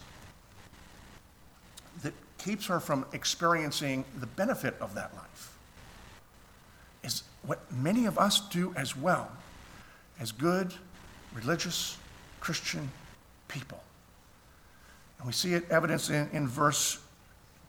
that 2.02 2.12
keeps 2.38 2.66
her 2.66 2.80
from 2.80 3.06
experiencing 3.12 4.04
the 4.18 4.26
benefit 4.26 4.74
of 4.80 4.94
that 4.94 5.14
life 5.14 5.56
is 7.02 7.22
what 7.42 7.60
many 7.72 8.06
of 8.06 8.18
us 8.18 8.40
do 8.48 8.72
as 8.76 8.96
well 8.96 9.30
as 10.18 10.32
good, 10.32 10.72
religious, 11.34 11.96
Christian 12.40 12.90
people. 13.48 13.82
And 15.18 15.26
we 15.26 15.32
see 15.32 15.54
it 15.54 15.70
evidenced 15.70 16.10
in, 16.10 16.28
in 16.32 16.48
verse 16.48 16.98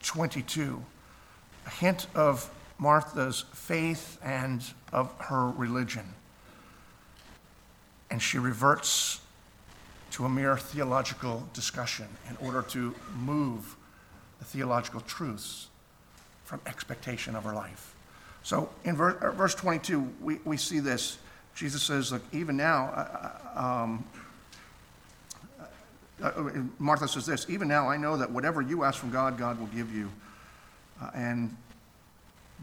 22, 0.03 0.84
a 1.65 1.69
hint 1.69 2.07
of 2.15 2.49
Martha's 2.78 3.45
faith 3.53 4.19
and 4.23 4.63
of 4.91 5.13
her 5.19 5.49
religion. 5.49 6.05
And 8.09 8.21
she 8.21 8.38
reverts 8.38 9.21
to 10.11 10.26
a 10.26 10.30
mere 10.30 10.57
theological 10.57 11.47
discussion 11.53 12.07
in 12.30 12.38
order 12.45 12.61
to 12.61 12.95
move 13.15 13.76
the 14.39 14.45
theological 14.45 15.01
truths 15.01 15.67
from 16.43 16.61
expectation 16.65 17.36
of 17.36 17.43
her 17.43 17.53
life. 17.53 17.95
So 18.43 18.69
in 18.84 18.95
verse, 18.95 19.21
uh, 19.21 19.32
verse 19.32 19.55
22, 19.55 20.07
we, 20.21 20.39
we 20.45 20.57
see 20.57 20.80
this. 20.80 21.17
Jesus 21.55 21.82
says, 21.82 22.11
Look, 22.11 22.21
even 22.32 22.55
now, 22.55 22.86
uh, 22.95 23.30
uh 23.55 23.84
um, 23.84 24.05
uh, 26.21 26.28
uh, 26.28 26.51
Martha 26.80 27.07
says 27.07 27.26
this, 27.26 27.49
even 27.49 27.67
now 27.67 27.89
I 27.89 27.97
know 27.97 28.15
that 28.17 28.32
whatever 28.32 28.61
you 28.61 28.84
ask 28.84 28.99
from 28.99 29.11
God, 29.11 29.38
God 29.38 29.59
will 29.59 29.67
give 29.67 29.93
you. 29.93 30.09
Uh, 31.01 31.09
and 31.13 31.55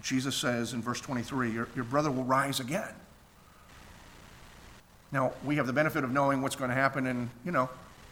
Jesus 0.02 0.36
says 0.36 0.72
in 0.72 0.82
verse 0.82 1.00
23, 1.00 1.50
your, 1.50 1.68
your 1.74 1.84
brother 1.84 2.10
will 2.10 2.24
rise 2.24 2.60
again. 2.60 2.92
Now, 5.12 5.32
we 5.44 5.56
have 5.56 5.66
the 5.66 5.72
benefit 5.72 6.04
of 6.04 6.10
knowing 6.10 6.42
what's 6.42 6.56
going 6.56 6.70
to 6.70 6.74
happen, 6.74 7.06
and, 7.06 7.28
you 7.44 7.52
know, 7.52 7.68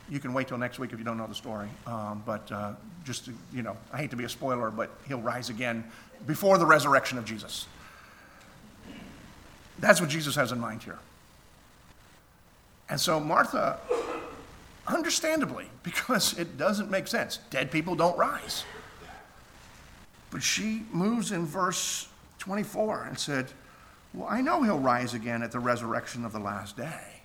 you 0.08 0.20
can 0.20 0.32
wait 0.32 0.48
till 0.48 0.58
next 0.58 0.78
week 0.78 0.92
if 0.92 0.98
you 0.98 1.04
don't 1.04 1.16
know 1.16 1.26
the 1.26 1.34
story. 1.34 1.68
Um, 1.86 2.22
but 2.26 2.50
uh, 2.52 2.72
just 3.04 3.24
to, 3.26 3.32
you 3.52 3.62
know, 3.62 3.76
I 3.92 3.98
hate 3.98 4.10
to 4.10 4.16
be 4.16 4.24
a 4.24 4.28
spoiler, 4.28 4.70
but 4.70 4.90
he'll 5.08 5.20
rise 5.20 5.50
again 5.50 5.84
before 6.26 6.58
the 6.58 6.66
resurrection 6.66 7.16
of 7.16 7.24
Jesus. 7.24 7.66
That's 9.78 10.00
what 10.00 10.10
Jesus 10.10 10.34
has 10.34 10.52
in 10.52 10.60
mind 10.60 10.82
here. 10.82 10.98
And 12.88 13.00
so 13.00 13.18
Martha 13.18 13.78
understandably, 14.86 15.66
because 15.82 16.38
it 16.38 16.58
doesn't 16.58 16.90
make 16.90 17.06
sense. 17.06 17.38
Dead 17.50 17.70
people 17.70 17.94
don't 17.94 18.18
rise. 18.18 18.64
But 20.30 20.42
she 20.42 20.84
moves 20.92 21.32
in 21.32 21.46
verse 21.46 22.08
24 22.38 23.04
and 23.04 23.18
said, 23.18 23.46
Well, 24.14 24.28
I 24.28 24.40
know 24.40 24.62
he'll 24.62 24.78
rise 24.78 25.14
again 25.14 25.42
at 25.42 25.52
the 25.52 25.58
resurrection 25.58 26.24
of 26.24 26.32
the 26.32 26.38
last 26.38 26.76
day. 26.76 27.20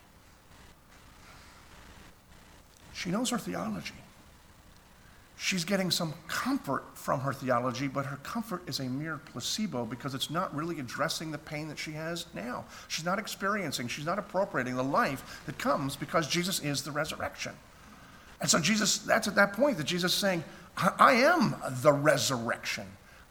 She 2.93 3.11
knows 3.11 3.29
her 3.29 3.37
theology. 3.37 3.93
She's 5.37 5.65
getting 5.65 5.91
some 5.91 6.13
comfort 6.27 6.83
from 6.93 7.19
her 7.19 7.33
theology, 7.33 7.87
but 7.87 8.05
her 8.05 8.15
comfort 8.17 8.67
is 8.67 8.79
a 8.79 8.85
mere 8.85 9.17
placebo 9.17 9.85
because 9.85 10.15
it's 10.15 10.29
not 10.29 10.55
really 10.55 10.79
addressing 10.79 11.29
the 11.29 11.37
pain 11.37 11.67
that 11.67 11.77
she 11.77 11.91
has 11.91 12.25
now. 12.33 12.63
She's 12.87 13.03
not 13.03 13.19
experiencing, 13.19 13.89
she's 13.89 14.05
not 14.05 14.17
appropriating 14.17 14.75
the 14.75 14.83
life 14.83 15.43
that 15.45 15.57
comes 15.57 15.97
because 15.97 16.27
Jesus 16.27 16.61
is 16.61 16.83
the 16.83 16.91
resurrection. 16.91 17.51
And 18.39 18.49
so, 18.49 18.59
Jesus, 18.59 18.99
that's 18.99 19.27
at 19.27 19.35
that 19.35 19.53
point 19.53 19.77
that 19.77 19.85
Jesus 19.85 20.13
is 20.13 20.19
saying, 20.19 20.43
I 20.77 21.13
am 21.13 21.55
the 21.81 21.93
resurrection. 21.93 22.85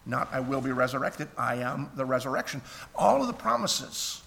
Not 0.05 0.29
I 0.31 0.39
will 0.39 0.61
be 0.61 0.71
resurrected, 0.71 1.27
I 1.37 1.55
am 1.55 1.89
the 1.95 2.05
resurrection. 2.05 2.61
All 2.95 3.21
of 3.21 3.27
the 3.27 3.33
promises 3.33 4.21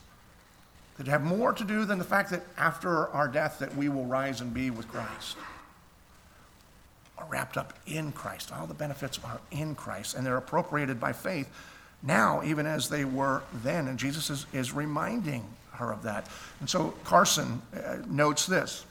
that 0.96 1.06
have 1.06 1.22
more 1.22 1.52
to 1.52 1.64
do 1.64 1.84
than 1.84 1.98
the 1.98 2.04
fact 2.04 2.30
that 2.30 2.42
after 2.56 3.08
our 3.08 3.28
death 3.28 3.60
that 3.60 3.76
we 3.76 3.88
will 3.88 4.04
rise 4.04 4.40
and 4.40 4.52
be 4.52 4.70
with 4.70 4.88
Christ 4.88 5.36
are 7.16 7.26
wrapped 7.28 7.56
up 7.56 7.72
in 7.86 8.12
Christ. 8.12 8.52
All 8.52 8.66
the 8.66 8.74
benefits 8.74 9.18
are 9.24 9.40
in 9.50 9.74
Christ, 9.74 10.14
and 10.14 10.26
they're 10.26 10.36
appropriated 10.36 11.00
by 11.00 11.12
faith 11.12 11.48
now, 12.02 12.42
even 12.44 12.66
as 12.66 12.88
they 12.88 13.04
were 13.04 13.42
then. 13.62 13.88
And 13.88 13.98
Jesus 13.98 14.30
is, 14.30 14.46
is 14.52 14.72
reminding 14.72 15.44
her 15.72 15.92
of 15.92 16.02
that. 16.02 16.28
And 16.60 16.68
so 16.68 16.94
Carson 17.04 17.62
uh, 17.74 17.96
notes 18.08 18.46
this 18.46 18.84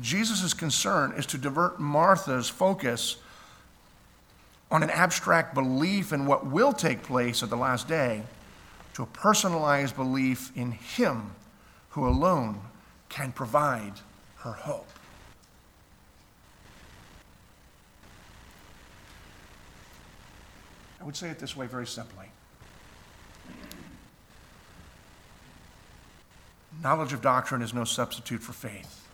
Jesus' 0.00 0.52
concern 0.52 1.12
is 1.16 1.26
to 1.26 1.38
divert 1.38 1.80
Martha's 1.80 2.48
focus 2.48 3.16
on 4.70 4.82
an 4.82 4.90
abstract 4.90 5.54
belief 5.54 6.12
in 6.12 6.26
what 6.26 6.46
will 6.46 6.72
take 6.72 7.02
place 7.02 7.42
at 7.42 7.50
the 7.50 7.56
last 7.56 7.88
day 7.88 8.22
to 8.94 9.02
a 9.02 9.06
personalized 9.06 9.94
belief 9.94 10.50
in 10.56 10.72
Him 10.72 11.30
who 11.90 12.06
alone 12.06 12.60
can 13.08 13.32
provide 13.32 13.94
her 14.38 14.52
hope. 14.52 14.88
I 21.00 21.04
would 21.04 21.16
say 21.16 21.28
it 21.28 21.38
this 21.38 21.56
way 21.56 21.66
very 21.66 21.86
simply 21.86 22.26
knowledge 26.82 27.12
of 27.12 27.20
doctrine 27.20 27.62
is 27.62 27.74
no 27.74 27.84
substitute 27.84 28.42
for 28.42 28.52
faith. 28.52 29.05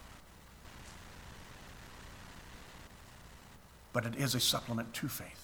But 3.92 4.06
it 4.06 4.16
is 4.16 4.34
a 4.34 4.40
supplement 4.40 4.92
to 4.94 5.08
faith. 5.08 5.42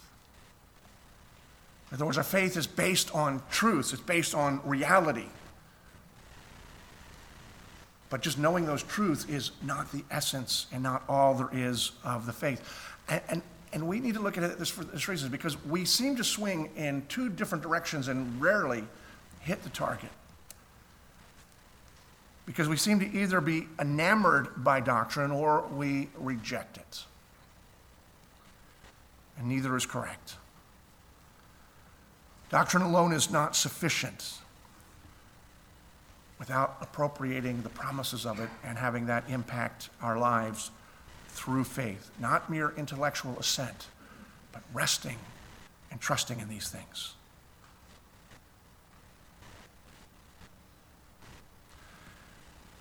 In 1.91 1.97
other 1.97 2.05
words, 2.05 2.19
our 2.19 2.25
faith 2.25 2.57
is 2.57 2.67
based 2.67 3.15
on 3.15 3.43
truth, 3.51 3.93
it's 3.93 4.03
based 4.03 4.35
on 4.35 4.61
reality. 4.65 5.27
But 8.11 8.23
just 8.23 8.39
knowing 8.39 8.65
those 8.65 8.83
truths 8.83 9.27
is 9.27 9.53
not 9.63 9.91
the 9.93 10.03
essence 10.11 10.67
and 10.73 10.83
not 10.83 11.03
all 11.09 11.35
there 11.35 11.51
is 11.53 11.93
of 12.05 12.27
the 12.27 12.33
faith. 12.33 12.63
And, 13.09 13.21
and, 13.29 13.43
and 13.73 13.87
we 13.87 14.01
need 14.01 14.15
to 14.15 14.21
look 14.21 14.39
at 14.39 14.59
this 14.59 14.71
for 14.71 14.85
this 14.85 15.09
reason 15.09 15.31
because 15.31 15.63
we 15.65 15.85
seem 15.85 16.17
to 16.17 16.25
swing 16.25 16.71
in 16.77 17.05
two 17.09 17.29
different 17.29 17.63
directions 17.63 18.09
and 18.09 18.41
rarely 18.41 18.85
hit 19.41 19.63
the 19.63 19.69
target. 19.71 20.11
Because 22.47 22.67
we 22.67 22.79
seem 22.79 22.99
to 23.01 23.19
either 23.19 23.43
be 23.43 23.67
enamored 23.79 24.65
by 24.65 24.81
doctrine 24.81 25.31
or 25.31 25.67
we 25.75 26.09
reject 26.17 26.79
it. 26.79 27.05
And 29.39 29.49
neither 29.49 29.77
is 29.77 29.87
correct. 29.87 30.37
Doctrine 32.51 32.83
alone 32.83 33.13
is 33.13 33.31
not 33.31 33.55
sufficient 33.55 34.39
without 36.39 36.77
appropriating 36.81 37.63
the 37.63 37.69
promises 37.69 38.25
of 38.25 38.41
it 38.41 38.49
and 38.65 38.79
having 38.79 39.07
that 39.07 39.25
impact 39.29 39.91
our 40.03 40.19
lives 40.19 40.71
through 41.29 41.65
faith. 41.65 42.11
Not 42.19 42.49
mere 42.51 42.73
intellectual 42.77 43.37
assent, 43.39 43.89
but 44.53 44.63
resting 44.73 45.19
and 45.91 46.01
trusting 46.01 46.41
in 46.41 46.49
these 46.49 46.69
things. 46.69 47.15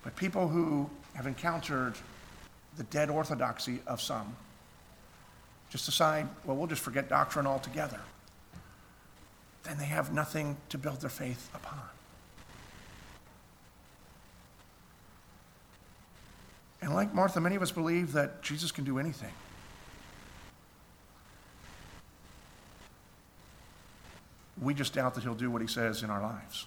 But 0.02 0.16
people 0.16 0.48
who 0.48 0.88
have 1.14 1.26
encountered 1.26 1.94
the 2.76 2.84
dead 2.84 3.10
orthodoxy 3.10 3.80
of 3.86 4.00
some 4.00 4.36
just 5.70 5.86
decide, 5.86 6.28
well, 6.44 6.56
we'll 6.56 6.66
just 6.66 6.82
forget 6.82 7.08
doctrine 7.08 7.46
altogether 7.46 8.00
then 9.68 9.76
they 9.76 9.84
have 9.84 10.12
nothing 10.12 10.56
to 10.70 10.78
build 10.78 11.00
their 11.02 11.10
faith 11.10 11.50
upon. 11.54 11.80
And 16.80 16.94
like 16.94 17.12
Martha, 17.12 17.38
many 17.40 17.54
of 17.54 17.60
us 17.60 17.70
believe 17.70 18.12
that 18.12 18.40
Jesus 18.40 18.72
can 18.72 18.84
do 18.84 18.98
anything. 18.98 19.32
We 24.60 24.72
just 24.72 24.94
doubt 24.94 25.14
that 25.14 25.22
he'll 25.22 25.34
do 25.34 25.50
what 25.50 25.60
he 25.60 25.68
says 25.68 26.02
in 26.02 26.08
our 26.08 26.22
lives. 26.22 26.66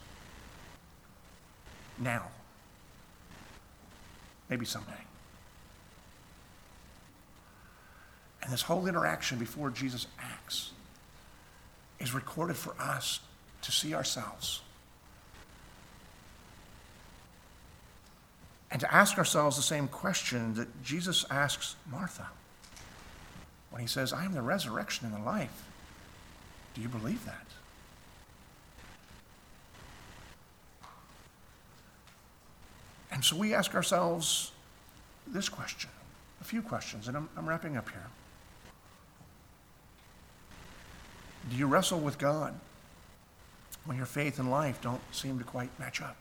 Now. 1.98 2.28
Maybe 4.48 4.66
someday. 4.66 4.94
And 8.44 8.52
this 8.52 8.64
whole 8.64 8.88
interaction 8.88 9.38
before 9.38 9.70
Jesus 9.70 10.08
acts 10.20 10.72
is 12.00 12.14
recorded 12.14 12.56
for 12.56 12.74
us 12.80 13.20
to 13.62 13.72
see 13.72 13.94
ourselves 13.94 14.62
And 18.72 18.80
to 18.80 18.94
ask 18.94 19.18
ourselves 19.18 19.58
the 19.58 19.64
same 19.64 19.90
question 19.90 20.54
that 20.56 20.82
Jesus 20.82 21.26
asks 21.30 21.76
Martha 21.92 22.30
when 23.70 23.82
he 23.82 23.88
says, 23.88 24.14
I 24.14 24.24
am 24.24 24.34
the 24.34 24.42
resurrection 24.42 25.06
and 25.06 25.16
the 25.16 25.26
life. 25.26 25.66
Do 26.74 26.82
you 26.82 26.88
believe 26.88 27.26
that? 27.26 27.46
And 33.12 33.26
so 33.26 33.36
we 33.36 33.54
ask 33.54 33.76
ourselves 33.76 34.52
this 35.28 35.50
question, 35.50 35.90
a 36.40 36.46
few 36.46 36.62
questions, 36.62 37.10
and 37.10 37.18
I'm, 37.18 37.30
I'm 37.36 37.48
wrapping 37.48 37.76
up 37.76 37.90
here. 37.90 38.08
Do 41.50 41.56
you 41.56 41.68
wrestle 41.68 42.00
with 42.00 42.18
God 42.18 42.54
when 43.86 43.98
your 43.98 44.06
faith 44.06 44.40
and 44.40 44.52
life 44.52 44.82
don't 44.82 45.02
seem 45.12 45.40
to 45.40 45.44
quite 45.44 45.70
match 45.80 46.02
up? 46.02 46.18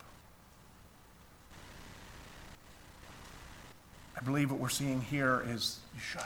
I 4.16 4.22
believe 4.22 4.50
what 4.50 4.60
we're 4.60 4.68
seeing 4.68 5.00
here 5.00 5.42
is 5.46 5.78
you 5.94 6.00
should. 6.00 6.22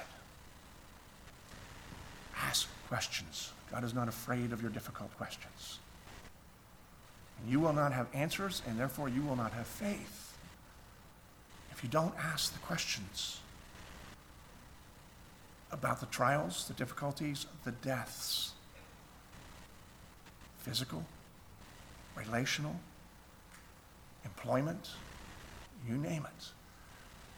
Ask 2.38 2.68
questions. 2.88 3.52
God 3.70 3.84
is 3.84 3.94
not 3.94 4.08
afraid 4.08 4.52
of 4.52 4.60
your 4.60 4.70
difficult 4.70 5.16
questions. 5.16 5.78
And 7.40 7.50
You 7.50 7.60
will 7.60 7.72
not 7.72 7.92
have 7.92 8.06
answers, 8.14 8.62
and 8.66 8.78
therefore 8.78 9.08
you 9.08 9.22
will 9.22 9.36
not 9.36 9.52
have 9.52 9.66
faith 9.66 10.24
if 11.74 11.82
you 11.82 11.88
don't 11.88 12.14
ask 12.18 12.52
the 12.52 12.58
questions 12.60 13.40
about 15.72 15.98
the 16.00 16.06
trials, 16.06 16.66
the 16.68 16.74
difficulties, 16.74 17.46
the 17.64 17.72
deaths 17.72 18.53
physical, 20.64 21.04
relational, 22.16 22.74
employment, 24.24 24.90
you 25.86 25.96
name 25.96 26.24
it 26.24 26.48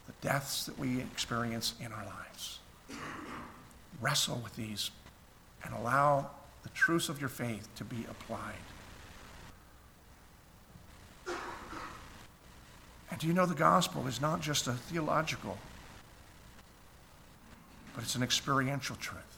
the 0.06 0.12
deaths 0.26 0.66
that 0.66 0.78
we 0.78 1.00
experience 1.00 1.74
in 1.80 1.92
our 1.92 2.04
lives. 2.04 2.60
Wrestle 4.00 4.40
with 4.42 4.54
these 4.54 4.90
and 5.64 5.74
allow 5.74 6.30
the 6.62 6.68
truths 6.70 7.08
of 7.08 7.18
your 7.20 7.28
faith 7.28 7.68
to 7.76 7.84
be 7.84 8.06
applied. 8.08 8.54
And 13.10 13.18
do 13.18 13.26
you 13.26 13.32
know 13.32 13.46
the 13.46 13.54
gospel 13.54 14.06
is 14.06 14.20
not 14.20 14.40
just 14.40 14.66
a 14.66 14.72
theological, 14.72 15.58
but 17.94 18.04
it's 18.04 18.14
an 18.14 18.22
experiential 18.22 18.96
truth. 18.96 19.35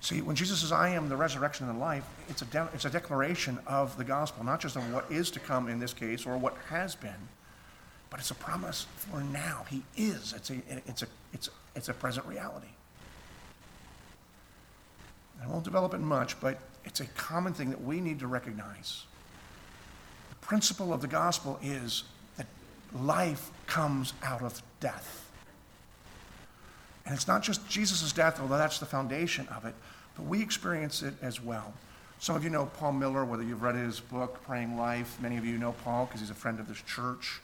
See, 0.00 0.22
when 0.22 0.34
Jesus 0.34 0.60
says, 0.60 0.72
I 0.72 0.90
am 0.90 1.08
the 1.08 1.16
resurrection 1.16 1.68
and 1.68 1.76
the 1.76 1.80
life, 1.80 2.04
it's 2.28 2.40
a, 2.40 2.46
de- 2.46 2.68
it's 2.72 2.86
a 2.86 2.90
declaration 2.90 3.58
of 3.66 3.96
the 3.98 4.04
gospel, 4.04 4.44
not 4.44 4.60
just 4.60 4.76
of 4.76 4.92
what 4.94 5.10
is 5.10 5.30
to 5.32 5.40
come 5.40 5.68
in 5.68 5.78
this 5.78 5.92
case 5.92 6.24
or 6.24 6.38
what 6.38 6.56
has 6.68 6.94
been, 6.94 7.28
but 8.08 8.18
it's 8.18 8.30
a 8.30 8.34
promise 8.34 8.86
for 8.96 9.20
now. 9.20 9.66
He 9.68 9.82
is. 9.96 10.32
It's 10.32 10.50
a, 10.50 10.56
it's 10.86 11.02
a, 11.02 11.06
it's, 11.34 11.50
it's 11.76 11.88
a 11.90 11.94
present 11.94 12.26
reality. 12.26 12.66
I 15.42 15.46
won't 15.48 15.64
develop 15.64 15.94
it 15.94 16.00
much, 16.00 16.40
but 16.40 16.58
it's 16.84 17.00
a 17.00 17.06
common 17.06 17.52
thing 17.52 17.70
that 17.70 17.82
we 17.82 18.00
need 18.00 18.20
to 18.20 18.26
recognize. 18.26 19.04
The 20.30 20.46
principle 20.46 20.92
of 20.92 21.02
the 21.02 21.08
gospel 21.08 21.58
is 21.62 22.04
that 22.36 22.46
life 22.94 23.50
comes 23.66 24.14
out 24.22 24.42
of 24.42 24.62
death. 24.80 25.29
And 27.04 27.14
it's 27.14 27.26
not 27.26 27.42
just 27.42 27.68
Jesus' 27.68 28.12
death, 28.12 28.40
although 28.40 28.58
that's 28.58 28.78
the 28.78 28.86
foundation 28.86 29.48
of 29.48 29.64
it, 29.64 29.74
but 30.16 30.26
we 30.26 30.42
experience 30.42 31.02
it 31.02 31.14
as 31.22 31.42
well. 31.42 31.72
Some 32.18 32.36
of 32.36 32.44
you 32.44 32.50
know 32.50 32.66
Paul 32.66 32.92
Miller, 32.92 33.24
whether 33.24 33.42
you've 33.42 33.62
read 33.62 33.74
his 33.74 33.98
book, 33.98 34.42
Praying 34.44 34.76
Life. 34.76 35.18
Many 35.22 35.38
of 35.38 35.44
you 35.44 35.56
know 35.56 35.72
Paul 35.84 36.04
because 36.04 36.20
he's 36.20 36.30
a 36.30 36.34
friend 36.34 36.60
of 36.60 36.68
this 36.68 36.82
church. 36.82 37.40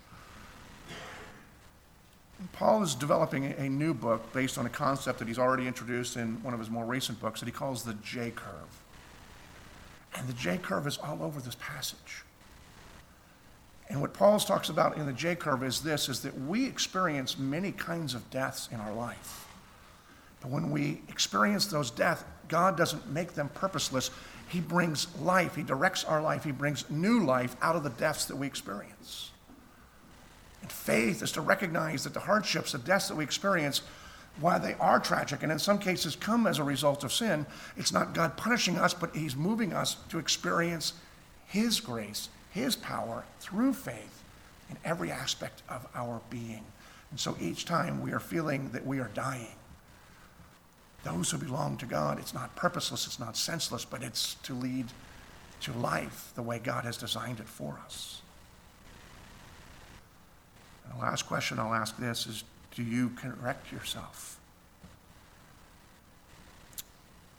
Paul 2.53 2.83
is 2.83 2.95
developing 2.95 3.47
a 3.47 3.69
new 3.71 3.95
book 3.95 4.31
based 4.35 4.59
on 4.59 4.67
a 4.67 4.69
concept 4.69 5.19
that 5.21 5.29
he's 5.29 5.39
already 5.39 5.67
introduced 5.67 6.17
in 6.17 6.43
one 6.43 6.53
of 6.53 6.61
his 6.61 6.69
more 6.69 6.85
recent 6.85 7.19
books 7.21 7.41
that 7.41 7.47
he 7.47 7.53
calls 7.53 7.85
the 7.85 7.95
J 7.95 8.31
curve. 8.31 8.83
And 10.15 10.29
the 10.29 10.35
J 10.35 10.59
curve 10.59 10.87
is 10.87 10.99
all 10.99 11.23
over 11.23 11.41
this 11.41 11.57
passage. 11.59 12.25
And 13.89 14.01
what 14.01 14.13
Paul 14.13 14.39
talks 14.41 14.69
about 14.69 14.99
in 14.99 15.07
the 15.07 15.13
J 15.13 15.37
curve 15.37 15.63
is 15.63 15.81
this 15.81 16.09
is 16.09 16.21
that 16.21 16.39
we 16.39 16.67
experience 16.67 17.39
many 17.39 17.73
kinds 17.73 18.15
of 18.15 18.29
deaths 18.31 18.69
in 18.71 18.81
our 18.81 18.93
life. 18.93 19.46
But 20.47 20.53
when 20.53 20.71
we 20.71 21.01
experience 21.09 21.67
those 21.67 21.91
deaths, 21.91 22.23
God 22.47 22.77
doesn't 22.77 23.11
make 23.11 23.33
them 23.33 23.49
purposeless. 23.49 24.13
He 24.49 24.61
brings 24.61 25.09
life, 25.19 25.57
He 25.57 25.65
directs 25.65 26.05
our 26.05 26.23
life, 26.23 26.45
He 26.45 26.53
brings 26.53 26.89
new 26.89 27.25
life 27.25 27.57
out 27.61 27.75
of 27.75 27.83
the 27.83 27.91
deaths 27.91 28.27
that 28.27 28.37
we 28.37 28.47
experience. 28.47 29.33
And 30.63 30.71
faith 30.71 31.21
is 31.21 31.33
to 31.33 31.41
recognize 31.41 32.05
that 32.05 32.15
the 32.15 32.21
hardships, 32.21 32.71
the 32.71 32.79
deaths 32.79 33.09
that 33.09 33.17
we 33.17 33.25
experience, 33.25 33.83
while 34.41 34.61
they 34.61 34.75
are 34.75 35.01
tragic 35.01 35.43
and 35.43 35.51
in 35.51 35.59
some 35.59 35.81
cases 35.81 36.15
come 36.15 36.47
as 36.47 36.61
a 36.61 36.65
result 36.65 37.03
of 37.03 37.13
sin, 37.13 37.45
it's 37.77 37.93
not 37.93 38.15
God 38.15 38.37
punishing 38.37 38.77
us, 38.77 38.95
but 38.95 39.17
He's 39.17 39.35
moving 39.35 39.73
us 39.73 39.97
to 40.11 40.21
experience 40.21 40.93
His 41.49 41.81
grace, 41.81 42.29
His 42.51 42.77
power 42.77 43.25
through 43.41 43.73
faith 43.73 44.23
in 44.71 44.77
every 44.85 45.11
aspect 45.11 45.65
of 45.69 45.89
our 45.97 46.21
being. 46.31 46.63
And 47.11 47.19
so 47.19 47.37
each 47.41 47.65
time 47.65 48.01
we 48.01 48.13
are 48.13 48.21
feeling 48.21 48.71
that 48.71 48.87
we 48.87 49.01
are 49.01 49.11
dying, 49.13 49.57
those 51.07 51.31
who 51.31 51.39
belong 51.39 51.77
to 51.77 51.87
God, 51.87 52.19
it's 52.19 52.35
not 52.35 52.57
purposeless, 52.57 53.07
it's 53.07 53.21
not 53.21 53.37
senseless, 53.37 53.85
but 53.85 54.03
it's 54.03 54.35
to 54.43 54.55
lead 54.55 54.87
to 55.61 55.73
life 55.73 56.33
the 56.35 56.43
way 56.43 56.59
God 56.59 56.85
has 56.85 56.97
designed 56.97 57.39
it 57.39 57.47
for 57.47 57.79
us. 57.85 58.23
And 60.85 60.99
the 60.99 61.05
last 61.05 61.23
question 61.27 61.61
I'll 61.61 61.75
ask 61.75 61.97
this 61.97 62.27
is 62.27 62.43
do 62.75 62.83
you 62.83 63.11
correct 63.11 63.71
yourself 63.71 64.39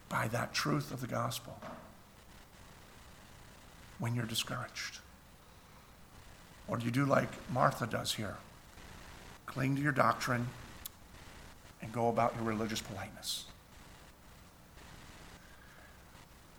by 0.07 0.30
that 0.30 0.53
truth 0.53 0.91
of 0.91 1.01
the 1.01 1.07
gospel 1.07 1.59
when 3.99 4.15
you're 4.15 4.26
discouraged? 4.26 4.99
Or 6.70 6.78
do 6.78 6.86
you 6.86 6.91
do 6.91 7.05
like 7.05 7.30
Martha 7.51 7.86
does 7.86 8.13
here? 8.13 8.38
Cling 9.45 9.76
to 9.76 9.82
your 9.82 9.91
doctrine 9.91 10.47
and 11.82 11.91
go 11.91 12.07
about 12.07 12.34
your 12.36 12.45
religious 12.45 12.82
politeness. 12.82 13.46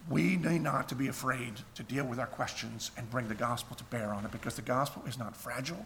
We 0.09 0.37
need 0.37 0.63
not 0.63 0.89
to 0.89 0.95
be 0.95 1.09
afraid 1.09 1.53
to 1.75 1.83
deal 1.83 2.05
with 2.05 2.19
our 2.19 2.27
questions 2.27 2.91
and 2.97 3.11
bring 3.11 3.29
the 3.29 3.35
gospel 3.35 3.77
to 3.77 3.85
bear 3.85 4.15
on 4.15 4.25
it 4.25 4.33
because 4.33 4.55
the 4.55 4.63
gospel 4.63 5.03
is 5.07 5.19
not 5.19 5.37
fragile. 5.37 5.85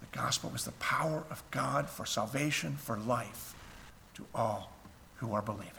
The 0.00 0.16
gospel 0.16 0.52
is 0.54 0.64
the 0.64 0.72
power 0.72 1.24
of 1.30 1.42
God 1.50 1.90
for 1.90 2.06
salvation, 2.06 2.76
for 2.76 2.96
life 2.96 3.54
to 4.14 4.24
all 4.34 4.72
who 5.16 5.34
are 5.34 5.42
believing. 5.42 5.72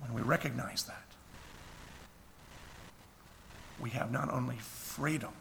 When 0.00 0.12
we 0.12 0.22
recognize 0.22 0.84
that, 0.84 1.04
we 3.80 3.90
have 3.90 4.10
not 4.10 4.30
only 4.30 4.56
freedom, 4.56 5.32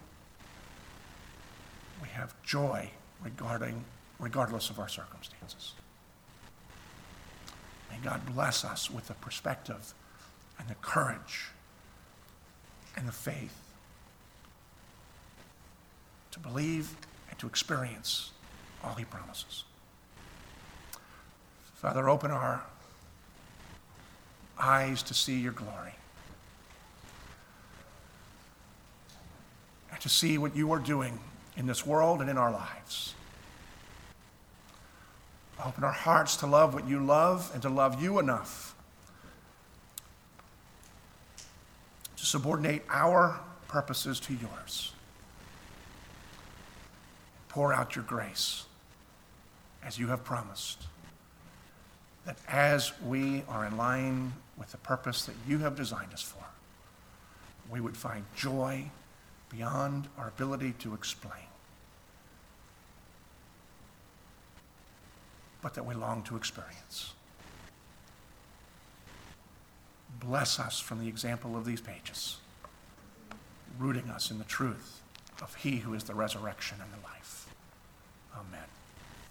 we 2.01 2.07
have 2.09 2.33
joy 2.43 2.91
regarding, 3.21 3.83
regardless 4.19 4.69
of 4.69 4.79
our 4.79 4.87
circumstances. 4.87 5.73
May 7.89 7.97
God 8.03 8.25
bless 8.25 8.63
us 8.63 8.89
with 8.89 9.07
the 9.07 9.13
perspective 9.15 9.93
and 10.57 10.67
the 10.67 10.75
courage 10.75 11.49
and 12.95 13.07
the 13.07 13.11
faith 13.11 13.55
to 16.31 16.39
believe 16.39 16.95
and 17.29 17.39
to 17.39 17.47
experience 17.47 18.31
all 18.83 18.93
he 18.95 19.05
promises. 19.05 19.63
Father, 21.75 22.09
open 22.09 22.31
our 22.31 22.61
eyes 24.59 25.01
to 25.03 25.13
see 25.13 25.39
your 25.39 25.53
glory 25.53 25.93
and 29.91 29.99
to 30.01 30.09
see 30.09 30.37
what 30.37 30.55
you 30.55 30.71
are 30.71 30.79
doing 30.79 31.19
in 31.55 31.67
this 31.67 31.85
world 31.85 32.21
and 32.21 32.29
in 32.29 32.37
our 32.37 32.51
lives. 32.51 33.15
Open 35.65 35.83
our 35.83 35.91
hearts 35.91 36.37
to 36.37 36.47
love 36.47 36.73
what 36.73 36.87
you 36.87 37.03
love 37.03 37.49
and 37.53 37.61
to 37.63 37.69
love 37.69 38.01
you 38.01 38.19
enough 38.19 38.75
to 42.15 42.25
subordinate 42.25 42.83
our 42.89 43.39
purposes 43.67 44.19
to 44.19 44.33
yours 44.33 44.93
pour 47.49 47.73
out 47.73 47.95
your 47.95 48.05
grace 48.05 48.65
as 49.83 49.99
you 49.99 50.07
have 50.07 50.23
promised. 50.23 50.83
That 52.25 52.37
as 52.47 52.93
we 53.01 53.43
are 53.49 53.65
in 53.65 53.75
line 53.75 54.33
with 54.57 54.71
the 54.71 54.77
purpose 54.77 55.25
that 55.25 55.35
you 55.47 55.57
have 55.59 55.75
designed 55.75 56.13
us 56.13 56.21
for, 56.21 56.43
we 57.69 57.81
would 57.81 57.97
find 57.97 58.23
joy 58.35 58.89
beyond 59.49 60.07
our 60.17 60.27
ability 60.27 60.73
to 60.79 60.93
explain. 60.93 61.48
But 65.61 65.73
that 65.75 65.85
we 65.85 65.93
long 65.93 66.23
to 66.23 66.35
experience. 66.37 67.13
Bless 70.19 70.59
us 70.59 70.79
from 70.79 70.99
the 70.99 71.07
example 71.07 71.55
of 71.57 71.65
these 71.65 71.81
pages. 71.81 72.37
rooting 73.77 74.09
us 74.09 74.31
in 74.31 74.37
the 74.37 74.43
truth 74.45 75.01
of 75.41 75.55
He 75.55 75.77
who 75.77 75.93
is 75.93 76.03
the 76.03 76.15
resurrection 76.15 76.77
and 76.81 76.91
the 76.91 77.05
life. 77.07 77.47
Amen. 78.35 78.68